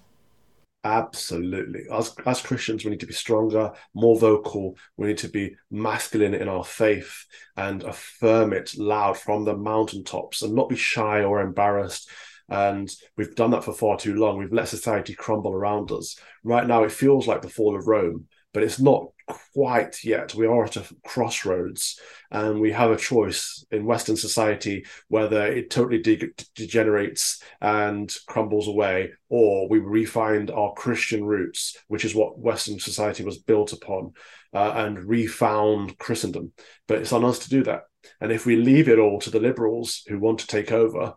Absolutely. 0.84 1.82
As, 1.92 2.16
as 2.26 2.42
Christians, 2.42 2.86
we 2.86 2.92
need 2.92 3.02
to 3.02 3.08
be 3.08 3.14
stronger, 3.14 3.74
more 3.94 4.18
vocal. 4.18 4.78
We 4.96 5.08
need 5.08 5.18
to 5.20 5.28
be 5.28 5.56
masculine 5.70 6.34
in 6.34 6.48
our 6.48 6.64
faith 6.64 7.26
and 7.58 7.84
affirm 7.84 8.54
it 8.54 8.78
loud 8.78 9.18
from 9.18 9.44
the 9.44 9.58
mountaintops 9.58 10.44
and 10.44 10.56
not 10.56 10.70
be 10.70 10.78
shy 10.78 11.24
or 11.24 11.42
embarrassed 11.42 12.10
and 12.50 12.94
we've 13.18 13.36
done 13.36 13.52
that 13.52 13.64
for 13.64 13.74
far 13.74 13.98
too 13.98 14.16
long. 14.16 14.38
We've 14.38 14.54
let 14.54 14.70
society 14.70 15.14
crumble 15.14 15.54
around 15.54 15.92
us. 15.92 16.18
Right 16.44 16.66
now, 16.66 16.84
it 16.84 16.92
feels 16.92 17.28
like 17.28 17.42
the 17.42 17.50
fall 17.50 17.76
of 17.76 17.88
Rome, 17.88 18.28
but 18.54 18.64
it's 18.64 18.80
not 18.80 19.08
quite 19.28 20.04
yet. 20.04 20.34
We 20.34 20.48
are 20.48 20.66
at 20.66 20.78
a 20.78 20.86
crossroads, 21.06 22.00
and 22.32 22.60
we 22.60 22.72
have 22.72 22.92
a 22.92 22.98
choice 22.98 23.66
in 23.72 23.86
Western 23.86 24.16
society 24.16 24.86
whether 25.08 25.46
it 25.46 25.70
totally 25.70 26.02
de- 26.02 26.30
degenerates 26.56 27.42
and 27.62 28.14
crumbles 28.28 28.68
away, 28.68 29.12
or 29.30 29.68
we 29.70 29.80
refind 29.80 30.56
our 30.56 30.74
Christian 30.74 31.26
roots, 31.26 31.78
which 31.88 32.06
is 32.06 32.16
what 32.16 32.40
Western 32.40 32.80
society 32.80 33.24
was 33.24 33.38
built 33.38 33.74
upon, 33.74 34.14
uh, 34.54 34.74
and 34.76 35.04
refound 35.04 35.98
Christendom. 35.98 36.54
But 36.88 37.00
it's 37.00 37.14
on 37.14 37.26
us 37.26 37.40
to 37.40 37.50
do 37.50 37.64
that. 37.64 37.84
And 38.22 38.32
if 38.32 38.46
we 38.46 38.56
leave 38.56 38.88
it 38.88 39.00
all 39.00 39.20
to 39.20 39.30
the 39.30 39.40
liberals 39.40 40.04
who 40.08 40.20
want 40.20 40.40
to 40.40 40.48
take 40.48 40.72
over, 40.72 41.16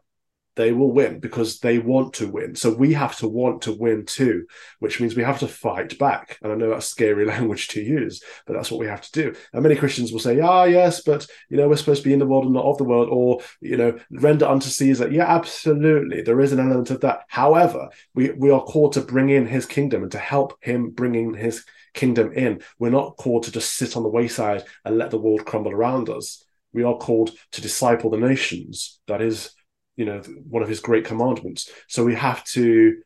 they 0.56 0.72
will 0.72 0.90
win 0.90 1.20
because 1.20 1.60
they 1.60 1.78
want 1.78 2.14
to 2.14 2.28
win. 2.28 2.54
So 2.54 2.74
we 2.74 2.92
have 2.94 3.16
to 3.18 3.28
want 3.28 3.62
to 3.62 3.72
win 3.72 4.04
too, 4.04 4.46
which 4.78 5.00
means 5.00 5.14
we 5.14 5.22
have 5.22 5.38
to 5.40 5.48
fight 5.48 5.98
back. 5.98 6.38
And 6.42 6.52
I 6.52 6.56
know 6.56 6.70
that's 6.70 6.86
scary 6.86 7.24
language 7.26 7.68
to 7.68 7.82
use, 7.82 8.22
but 8.46 8.54
that's 8.54 8.70
what 8.70 8.80
we 8.80 8.86
have 8.86 9.02
to 9.02 9.12
do. 9.12 9.34
And 9.52 9.62
many 9.62 9.76
Christians 9.76 10.12
will 10.12 10.18
say, 10.18 10.40
ah, 10.40 10.64
yes, 10.64 11.02
but 11.02 11.26
you 11.48 11.56
know, 11.56 11.68
we're 11.68 11.76
supposed 11.76 12.02
to 12.02 12.08
be 12.08 12.12
in 12.12 12.18
the 12.18 12.26
world 12.26 12.44
and 12.44 12.54
not 12.54 12.64
of 12.64 12.78
the 12.78 12.84
world, 12.84 13.08
or 13.10 13.40
you 13.60 13.76
know, 13.76 13.98
render 14.10 14.46
unto 14.46 14.68
Caesar. 14.68 15.10
Yeah, 15.10 15.26
absolutely. 15.26 16.22
There 16.22 16.40
is 16.40 16.52
an 16.52 16.60
element 16.60 16.90
of 16.90 17.00
that. 17.00 17.22
However, 17.28 17.88
we, 18.14 18.30
we 18.30 18.50
are 18.50 18.62
called 18.62 18.92
to 18.94 19.00
bring 19.00 19.30
in 19.30 19.46
his 19.46 19.66
kingdom 19.66 20.02
and 20.02 20.12
to 20.12 20.18
help 20.18 20.58
him 20.62 20.90
bringing 20.90 21.34
his 21.34 21.64
kingdom 21.94 22.32
in. 22.32 22.62
We're 22.78 22.90
not 22.90 23.16
called 23.16 23.44
to 23.44 23.52
just 23.52 23.74
sit 23.74 23.96
on 23.96 24.02
the 24.02 24.08
wayside 24.08 24.64
and 24.84 24.98
let 24.98 25.10
the 25.10 25.18
world 25.18 25.44
crumble 25.44 25.72
around 25.72 26.08
us. 26.08 26.44
We 26.72 26.84
are 26.84 26.96
called 26.96 27.32
to 27.52 27.60
disciple 27.60 28.10
the 28.10 28.16
nations. 28.16 29.00
That 29.06 29.20
is 29.20 29.52
you 29.96 30.04
know 30.04 30.20
one 30.48 30.62
of 30.62 30.68
his 30.68 30.80
great 30.80 31.04
commandments 31.04 31.70
so 31.88 32.04
we 32.04 32.14
have 32.14 32.44
to 32.44 32.96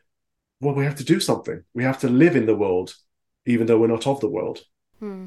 well 0.60 0.74
we 0.74 0.84
have 0.84 0.94
to 0.94 1.04
do 1.04 1.20
something 1.20 1.62
we 1.74 1.82
have 1.82 1.98
to 1.98 2.08
live 2.08 2.36
in 2.36 2.46
the 2.46 2.56
world 2.56 2.94
even 3.46 3.66
though 3.66 3.78
we're 3.78 3.86
not 3.86 4.06
of 4.06 4.20
the 4.20 4.28
world 4.28 4.64
hmm. 4.98 5.26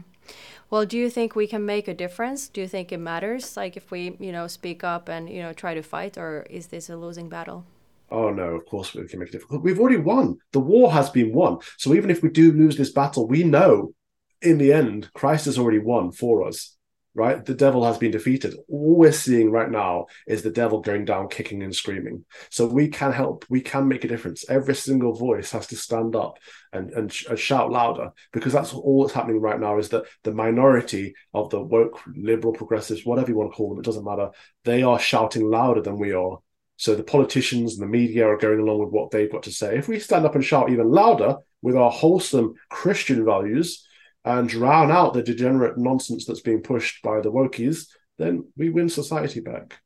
well 0.69 0.85
do 0.85 0.97
you 0.97 1.09
think 1.09 1.35
we 1.35 1.47
can 1.47 1.65
make 1.65 1.87
a 1.87 1.93
difference 1.93 2.47
do 2.47 2.61
you 2.61 2.67
think 2.67 2.91
it 2.91 2.97
matters 2.97 3.57
like 3.57 3.77
if 3.77 3.91
we 3.91 4.15
you 4.19 4.31
know 4.31 4.47
speak 4.47 4.83
up 4.83 5.09
and 5.09 5.29
you 5.29 5.41
know 5.41 5.53
try 5.53 5.73
to 5.73 5.83
fight 5.83 6.17
or 6.17 6.45
is 6.49 6.67
this 6.67 6.89
a 6.89 6.97
losing 6.97 7.29
battle 7.29 7.65
Oh 8.09 8.29
no, 8.29 8.55
of 8.55 8.65
course 8.65 8.93
we 8.93 9.05
can 9.05 9.19
make 9.19 9.27
a 9.27 9.31
difference. 9.33 9.63
We've 9.63 9.81
already 9.81 9.97
won. 9.97 10.37
The 10.53 10.61
war 10.61 10.93
has 10.93 11.09
been 11.09 11.33
won. 11.33 11.57
So 11.77 11.93
even 11.93 12.09
if 12.09 12.23
we 12.23 12.29
do 12.29 12.53
lose 12.53 12.77
this 12.77 12.91
battle, 12.91 13.27
we 13.27 13.43
know 13.43 13.93
in 14.41 14.57
the 14.57 14.71
end 14.71 15.09
Christ 15.13 15.43
has 15.43 15.57
already 15.57 15.79
won 15.79 16.11
for 16.11 16.47
us 16.47 16.76
right? 17.17 17.43
The 17.43 17.55
devil 17.55 17.83
has 17.83 17.97
been 17.97 18.11
defeated. 18.11 18.53
All 18.69 18.95
we're 18.95 19.11
seeing 19.11 19.49
right 19.49 19.71
now 19.71 20.05
is 20.27 20.43
the 20.43 20.51
devil 20.51 20.81
going 20.81 21.03
down, 21.03 21.29
kicking 21.29 21.63
and 21.63 21.75
screaming. 21.75 22.23
So 22.51 22.67
we 22.67 22.89
can 22.89 23.11
help. 23.11 23.43
We 23.49 23.59
can 23.59 23.87
make 23.87 24.03
a 24.03 24.07
difference. 24.07 24.47
Every 24.47 24.75
single 24.75 25.13
voice 25.13 25.49
has 25.51 25.65
to 25.67 25.75
stand 25.75 26.15
up 26.15 26.37
and, 26.71 26.91
and, 26.91 27.11
sh- 27.11 27.25
and 27.25 27.39
shout 27.39 27.71
louder 27.71 28.11
because 28.31 28.53
that's 28.53 28.71
all 28.71 29.01
that's 29.01 29.15
happening 29.15 29.41
right 29.41 29.59
now 29.59 29.79
is 29.79 29.89
that 29.89 30.03
the 30.23 30.31
minority 30.31 31.15
of 31.33 31.49
the 31.49 31.59
woke, 31.59 31.99
liberal, 32.15 32.53
progressives, 32.53 33.03
whatever 33.03 33.31
you 33.31 33.37
want 33.37 33.51
to 33.51 33.55
call 33.57 33.71
them, 33.71 33.79
it 33.79 33.85
doesn't 33.85 34.05
matter. 34.05 34.29
They 34.63 34.83
are 34.83 34.99
shouting 34.99 35.49
louder 35.49 35.81
than 35.81 35.97
we 35.97 36.13
are. 36.13 36.37
So 36.75 36.93
the 36.93 37.03
politicians 37.03 37.73
and 37.73 37.81
the 37.81 37.91
media 37.91 38.27
are 38.27 38.37
going 38.37 38.59
along 38.59 38.77
with 38.77 38.89
what 38.89 39.09
they've 39.09 39.31
got 39.31 39.41
to 39.43 39.51
say. 39.51 39.75
If 39.75 39.87
we 39.87 39.97
stand 39.97 40.27
up 40.27 40.35
and 40.35 40.45
shout 40.45 40.69
even 40.69 40.91
louder 40.91 41.37
with 41.63 41.75
our 41.75 41.89
wholesome 41.89 42.53
Christian 42.69 43.25
values, 43.25 43.86
and 44.27 44.49
drown 44.49 44.91
out 44.91 45.13
the 45.13 45.23
degenerate 45.23 45.77
nonsense 45.77 46.25
that's 46.25 46.41
being 46.41 46.61
pushed 46.61 47.01
by 47.01 47.21
the 47.21 47.31
wokies, 47.31 47.87
then 48.17 48.45
we 48.57 48.69
win 48.69 48.89
society 48.89 49.39
back. 49.39 49.79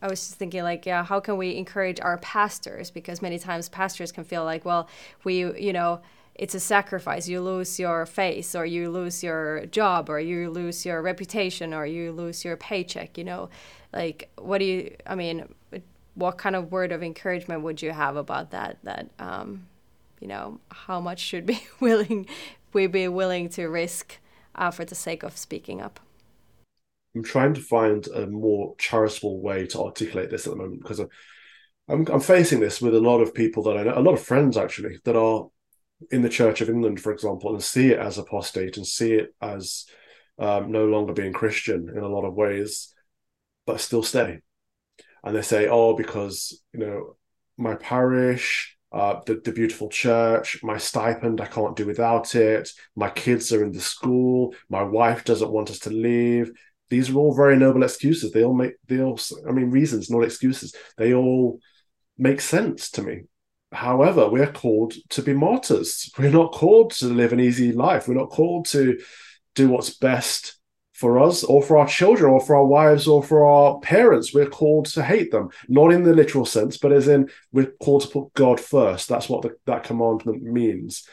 I 0.00 0.08
was 0.08 0.20
just 0.20 0.34
thinking, 0.36 0.62
like, 0.62 0.86
yeah, 0.86 1.04
how 1.04 1.20
can 1.20 1.36
we 1.36 1.56
encourage 1.56 2.00
our 2.00 2.18
pastors? 2.18 2.90
Because 2.90 3.22
many 3.22 3.38
times 3.38 3.68
pastors 3.68 4.12
can 4.12 4.24
feel 4.24 4.44
like, 4.44 4.64
well, 4.64 4.88
we, 5.24 5.38
you 5.60 5.72
know, 5.72 6.00
it's 6.34 6.54
a 6.54 6.60
sacrifice. 6.60 7.28
You 7.28 7.40
lose 7.40 7.78
your 7.78 8.04
face, 8.06 8.54
or 8.54 8.66
you 8.66 8.90
lose 8.90 9.22
your 9.22 9.66
job, 9.66 10.10
or 10.10 10.20
you 10.20 10.50
lose 10.50 10.84
your 10.84 11.00
reputation, 11.02 11.72
or 11.72 11.86
you 11.86 12.12
lose 12.12 12.44
your 12.44 12.56
paycheck. 12.56 13.16
You 13.16 13.24
know, 13.24 13.48
like, 13.92 14.30
what 14.36 14.58
do 14.58 14.66
you? 14.66 14.94
I 15.06 15.14
mean, 15.14 15.48
what 16.14 16.38
kind 16.38 16.56
of 16.56 16.70
word 16.70 16.92
of 16.92 17.02
encouragement 17.02 17.62
would 17.62 17.80
you 17.80 17.92
have 17.92 18.16
about 18.16 18.50
that? 18.50 18.78
That, 18.84 19.10
um, 19.18 19.66
you 20.20 20.28
know, 20.28 20.60
how 20.70 21.00
much 21.00 21.20
should 21.20 21.46
be 21.46 21.60
willing 21.80 22.26
we 22.72 22.86
be 22.86 23.08
willing 23.08 23.48
to 23.50 23.66
risk 23.66 24.18
uh, 24.54 24.70
for 24.70 24.84
the 24.84 24.94
sake 24.94 25.22
of 25.22 25.36
speaking 25.36 25.80
up? 25.80 26.00
I'm 27.14 27.22
trying 27.22 27.54
to 27.54 27.62
find 27.62 28.06
a 28.08 28.26
more 28.26 28.74
charitable 28.78 29.40
way 29.40 29.66
to 29.68 29.80
articulate 29.80 30.30
this 30.30 30.46
at 30.46 30.50
the 30.50 30.58
moment 30.58 30.82
because 30.82 31.00
I'm, 31.00 32.06
I'm 32.08 32.20
facing 32.20 32.60
this 32.60 32.80
with 32.82 32.94
a 32.94 33.00
lot 33.00 33.20
of 33.20 33.34
people 33.34 33.62
that 33.64 33.76
I 33.76 33.84
know, 33.84 33.94
a 33.96 34.00
lot 34.00 34.14
of 34.14 34.22
friends 34.22 34.56
actually, 34.56 34.98
that 35.04 35.16
are 35.16 35.48
in 36.10 36.22
the 36.22 36.28
Church 36.28 36.60
of 36.60 36.68
England, 36.68 37.00
for 37.00 37.12
example, 37.12 37.54
and 37.54 37.62
see 37.62 37.88
it 37.88 37.98
as 37.98 38.18
apostate 38.18 38.76
and 38.76 38.86
see 38.86 39.14
it 39.14 39.34
as 39.40 39.86
um, 40.38 40.70
no 40.70 40.84
longer 40.86 41.14
being 41.14 41.32
Christian 41.32 41.88
in 41.88 42.02
a 42.02 42.08
lot 42.08 42.26
of 42.26 42.34
ways, 42.34 42.94
but 43.64 43.80
still 43.80 44.02
stay. 44.02 44.40
And 45.24 45.34
they 45.34 45.42
say, 45.42 45.68
oh, 45.68 45.96
because, 45.96 46.62
you 46.72 46.80
know, 46.80 47.16
my 47.56 47.74
parish, 47.74 48.75
uh, 48.96 49.20
the, 49.26 49.34
the 49.44 49.52
beautiful 49.52 49.90
church, 49.90 50.62
my 50.62 50.78
stipend, 50.78 51.38
I 51.42 51.46
can't 51.46 51.76
do 51.76 51.84
without 51.84 52.34
it. 52.34 52.70
My 52.94 53.10
kids 53.10 53.52
are 53.52 53.62
in 53.62 53.72
the 53.72 53.80
school. 53.80 54.54
My 54.70 54.82
wife 54.82 55.22
doesn't 55.22 55.50
want 55.50 55.68
us 55.68 55.80
to 55.80 55.90
leave. 55.90 56.50
These 56.88 57.10
are 57.10 57.16
all 57.16 57.34
very 57.34 57.58
noble 57.58 57.82
excuses. 57.82 58.32
They 58.32 58.42
all 58.42 58.54
make, 58.54 58.72
they 58.86 59.02
all, 59.02 59.20
I 59.46 59.52
mean, 59.52 59.70
reasons, 59.70 60.08
not 60.08 60.24
excuses. 60.24 60.74
They 60.96 61.12
all 61.12 61.60
make 62.16 62.40
sense 62.40 62.90
to 62.92 63.02
me. 63.02 63.24
However, 63.70 64.30
we're 64.30 64.50
called 64.50 64.94
to 65.10 65.20
be 65.20 65.34
martyrs. 65.34 66.10
We're 66.18 66.30
not 66.30 66.52
called 66.52 66.92
to 66.92 67.06
live 67.06 67.34
an 67.34 67.40
easy 67.40 67.72
life. 67.72 68.08
We're 68.08 68.14
not 68.14 68.30
called 68.30 68.64
to 68.66 68.98
do 69.54 69.68
what's 69.68 69.90
best 69.90 70.55
for 70.96 71.18
us 71.18 71.44
or 71.44 71.62
for 71.62 71.76
our 71.76 71.86
children 71.86 72.32
or 72.32 72.40
for 72.40 72.56
our 72.56 72.64
wives 72.64 73.06
or 73.06 73.22
for 73.22 73.44
our 73.44 73.78
parents. 73.80 74.32
We're 74.32 74.48
called 74.48 74.86
to 74.86 75.02
hate 75.02 75.30
them, 75.30 75.50
not 75.68 75.92
in 75.92 76.04
the 76.04 76.14
literal 76.14 76.46
sense, 76.46 76.78
but 76.78 76.92
as 76.92 77.06
in 77.06 77.28
we're 77.52 77.72
called 77.82 78.02
to 78.02 78.08
put 78.08 78.32
God 78.32 78.58
first. 78.58 79.08
That's 79.08 79.28
what 79.28 79.42
the, 79.42 79.56
that 79.66 79.84
commandment 79.84 80.42
means. 80.42 81.06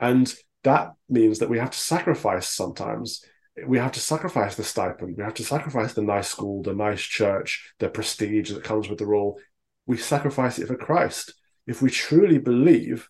And 0.00 0.34
that 0.64 0.92
means 1.10 1.40
that 1.40 1.50
we 1.50 1.58
have 1.58 1.70
to 1.70 1.78
sacrifice 1.78 2.48
sometimes. 2.48 3.22
we 3.66 3.78
have 3.78 3.92
to 3.92 4.00
sacrifice 4.00 4.56
the 4.56 4.64
stipend, 4.64 5.16
we 5.16 5.22
have 5.22 5.34
to 5.34 5.44
sacrifice 5.44 5.92
the 5.92 6.02
nice 6.02 6.28
school, 6.28 6.62
the 6.62 6.74
nice 6.74 7.02
church, 7.02 7.74
the 7.78 7.88
prestige 7.90 8.52
that 8.52 8.64
comes 8.64 8.88
with 8.88 8.98
the 8.98 9.06
role. 9.06 9.38
We 9.86 9.98
sacrifice 9.98 10.58
it 10.58 10.66
for 10.66 10.76
Christ. 10.76 11.34
If 11.66 11.82
we 11.82 11.90
truly 11.90 12.38
believe, 12.38 13.08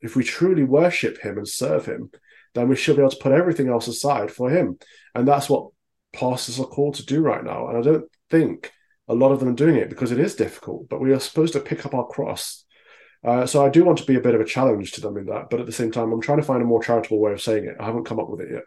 if 0.00 0.16
we 0.16 0.24
truly 0.24 0.64
worship 0.64 1.18
Him 1.20 1.38
and 1.38 1.48
serve 1.48 1.86
Him, 1.86 2.10
then 2.54 2.68
we 2.68 2.76
should 2.76 2.96
be 2.96 3.02
able 3.02 3.10
to 3.10 3.22
put 3.22 3.32
everything 3.32 3.68
else 3.68 3.88
aside 3.88 4.30
for 4.30 4.50
Him. 4.50 4.78
And 5.14 5.26
that's 5.26 5.48
what 5.48 5.70
pastors 6.12 6.58
are 6.58 6.66
called 6.66 6.94
to 6.94 7.06
do 7.06 7.20
right 7.20 7.44
now. 7.44 7.68
And 7.68 7.78
I 7.78 7.82
don't 7.82 8.04
think 8.30 8.72
a 9.08 9.14
lot 9.14 9.32
of 9.32 9.40
them 9.40 9.48
are 9.48 9.54
doing 9.54 9.76
it 9.76 9.88
because 9.88 10.12
it 10.12 10.18
is 10.18 10.34
difficult, 10.34 10.88
but 10.88 11.00
we 11.00 11.12
are 11.12 11.20
supposed 11.20 11.54
to 11.54 11.60
pick 11.60 11.86
up 11.86 11.94
our 11.94 12.06
cross. 12.06 12.64
Uh, 13.24 13.46
so 13.46 13.64
I 13.64 13.68
do 13.68 13.84
want 13.84 13.98
to 13.98 14.04
be 14.04 14.14
a 14.14 14.20
bit 14.20 14.34
of 14.34 14.40
a 14.40 14.44
challenge 14.44 14.92
to 14.92 15.00
them 15.00 15.16
in 15.16 15.26
that, 15.26 15.50
but 15.50 15.60
at 15.60 15.66
the 15.66 15.72
same 15.72 15.90
time, 15.90 16.12
I'm 16.12 16.20
trying 16.20 16.38
to 16.38 16.44
find 16.44 16.62
a 16.62 16.66
more 16.66 16.82
charitable 16.82 17.18
way 17.18 17.32
of 17.32 17.40
saying 17.40 17.64
it. 17.64 17.76
I 17.80 17.86
haven't 17.86 18.04
come 18.04 18.20
up 18.20 18.28
with 18.28 18.40
it 18.40 18.50
yet. 18.52 18.62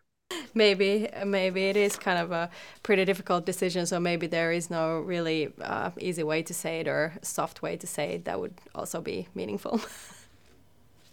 Maybe, 0.53 1.07
maybe 1.25 1.65
it 1.65 1.77
is 1.77 1.95
kind 1.95 2.19
of 2.19 2.31
a 2.31 2.49
pretty 2.83 3.05
difficult 3.05 3.45
decision. 3.45 3.85
So 3.85 3.99
maybe 3.99 4.27
there 4.27 4.51
is 4.51 4.69
no 4.69 4.99
really 4.99 5.53
uh, 5.61 5.91
easy 5.97 6.23
way 6.23 6.43
to 6.43 6.53
say 6.53 6.81
it 6.81 6.87
or 6.87 7.13
soft 7.21 7.61
way 7.61 7.77
to 7.77 7.87
say 7.87 8.15
it 8.15 8.25
that 8.25 8.39
would 8.39 8.55
also 8.75 8.99
be 8.99 9.29
meaningful. 9.33 9.79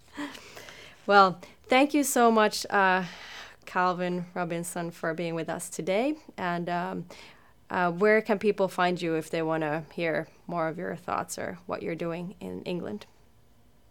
well, 1.07 1.41
thank 1.69 1.95
you 1.95 2.03
so 2.03 2.31
much, 2.31 2.67
uh, 2.71 3.05
Calvin 3.67 4.27
Robinson, 4.35 4.91
for 4.91 5.15
being 5.15 5.35
with 5.35 5.49
us 5.49 5.69
today. 5.69 6.15
And 6.37 6.69
um, 6.69 7.07
uh, 7.71 7.91
where 7.93 8.23
can 8.23 8.39
people 8.39 8.69
find 8.69 9.01
you 9.01 9.15
if 9.15 9.31
they 9.31 9.43
want 9.43 9.63
to 9.63 9.85
hear 9.93 10.29
more 10.47 10.69
of 10.69 10.79
your 10.79 10.97
thoughts 10.97 11.39
or 11.39 11.59
what 11.67 11.83
you're 11.83 11.95
doing 11.95 12.35
in 12.41 12.63
England? 12.63 13.07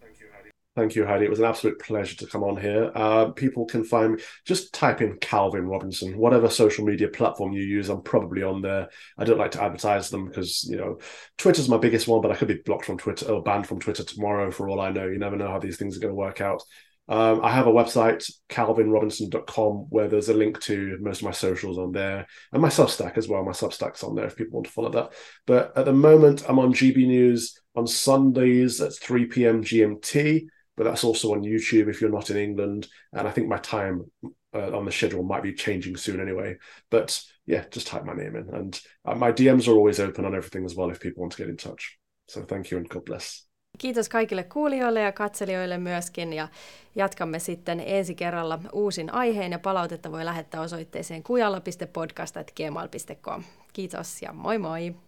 Thank 0.01 0.19
you, 0.19 0.27
Heidi. 0.33 0.49
Thank 0.75 0.95
you, 0.95 1.05
Heidi. 1.05 1.25
It 1.25 1.29
was 1.29 1.39
an 1.39 1.45
absolute 1.45 1.79
pleasure 1.79 2.15
to 2.17 2.27
come 2.27 2.43
on 2.43 2.57
here. 2.59 2.91
Uh, 2.95 3.25
people 3.31 3.65
can 3.65 3.83
find 3.83 4.15
me, 4.15 4.23
just 4.45 4.73
type 4.73 5.01
in 5.01 5.17
Calvin 5.17 5.67
Robinson, 5.67 6.17
whatever 6.17 6.49
social 6.49 6.85
media 6.85 7.07
platform 7.07 7.53
you 7.53 7.61
use, 7.61 7.89
I'm 7.89 8.01
probably 8.01 8.41
on 8.41 8.61
there. 8.63 8.89
I 9.17 9.25
don't 9.25 9.37
like 9.37 9.51
to 9.51 9.63
advertise 9.63 10.09
them 10.09 10.25
because, 10.25 10.63
you 10.63 10.77
know, 10.77 10.97
Twitter's 11.37 11.69
my 11.69 11.77
biggest 11.77 12.07
one, 12.07 12.21
but 12.21 12.31
I 12.31 12.35
could 12.35 12.47
be 12.47 12.61
blocked 12.65 12.85
from 12.85 12.97
Twitter 12.97 13.31
or 13.31 13.43
banned 13.43 13.67
from 13.67 13.79
Twitter 13.79 14.03
tomorrow 14.03 14.49
for 14.49 14.69
all 14.69 14.81
I 14.81 14.89
know. 14.89 15.07
You 15.07 15.19
never 15.19 15.35
know 15.35 15.49
how 15.49 15.59
these 15.59 15.77
things 15.77 15.95
are 15.95 15.99
going 15.99 16.11
to 16.11 16.15
work 16.15 16.41
out. 16.41 16.63
Um, 17.09 17.39
I 17.43 17.51
have 17.51 17.67
a 17.67 17.71
website, 17.71 18.29
calvinrobinson.com, 18.49 19.87
where 19.89 20.07
there's 20.07 20.29
a 20.29 20.33
link 20.33 20.59
to 20.61 20.97
most 20.99 21.21
of 21.21 21.25
my 21.25 21.31
socials 21.31 21.77
on 21.77 21.91
there 21.93 22.27
and 22.51 22.61
my 22.61 22.67
Substack 22.67 23.17
as 23.17 23.27
well. 23.27 23.43
My 23.43 23.51
Substack's 23.51 24.03
on 24.03 24.15
there 24.15 24.25
if 24.25 24.35
people 24.35 24.57
want 24.57 24.67
to 24.67 24.73
follow 24.73 24.91
that. 24.91 25.13
But 25.45 25.77
at 25.77 25.85
the 25.85 25.93
moment, 25.93 26.43
I'm 26.49 26.59
on 26.59 26.73
GB 26.73 27.07
News 27.07 27.59
on 27.75 27.87
Sundays 27.87 28.81
at 28.81 28.95
3 28.95 29.25
p.m. 29.25 29.63
GMT, 29.63 30.47
but 30.75 30.83
that's 30.83 31.03
also 31.03 31.33
on 31.33 31.43
YouTube 31.43 31.89
if 31.89 32.01
you're 32.01 32.11
not 32.11 32.29
in 32.29 32.37
England. 32.37 32.87
And 33.13 33.27
I 33.27 33.31
think 33.31 33.47
my 33.47 33.57
time 33.57 34.11
uh, 34.53 34.75
on 34.75 34.85
the 34.85 34.91
schedule 34.91 35.23
might 35.23 35.43
be 35.43 35.53
changing 35.53 35.95
soon 35.95 36.19
anyway. 36.19 36.57
But 36.89 37.21
yeah, 37.45 37.63
just 37.71 37.87
type 37.87 38.03
my 38.03 38.13
name 38.13 38.35
in. 38.35 38.53
And 38.53 38.81
uh, 39.05 39.15
my 39.15 39.31
DMs 39.31 39.67
are 39.67 39.77
always 39.77 39.99
open 40.01 40.25
on 40.25 40.35
everything 40.35 40.65
as 40.65 40.75
well 40.75 40.89
if 40.89 40.99
people 40.99 41.21
want 41.21 41.31
to 41.33 41.37
get 41.37 41.49
in 41.49 41.57
touch. 41.57 41.97
So 42.27 42.43
thank 42.43 42.69
you 42.69 42.77
and 42.77 42.89
God 42.89 43.05
bless. 43.05 43.46
Kiitos 43.77 44.09
kaikille 44.09 44.43
kuulijoille 44.43 45.01
ja 45.01 45.11
katselijoille 45.11 45.77
myöskin 45.77 46.33
ja 46.33 46.47
jatkamme 46.95 47.39
sitten 47.39 47.83
ensi 47.85 48.15
kerralla 48.15 48.59
uusin 48.73 49.13
aiheen 49.13 49.51
ja 49.51 49.59
palautetta 49.59 50.11
voi 50.11 50.25
lähettää 50.25 50.61
osoitteeseen 50.61 51.23
kujalla.podcast.gmail.com. 51.23 53.43
Kiitos 53.73 54.21
ja 54.21 54.33
moi 54.33 54.57
moi! 54.57 55.06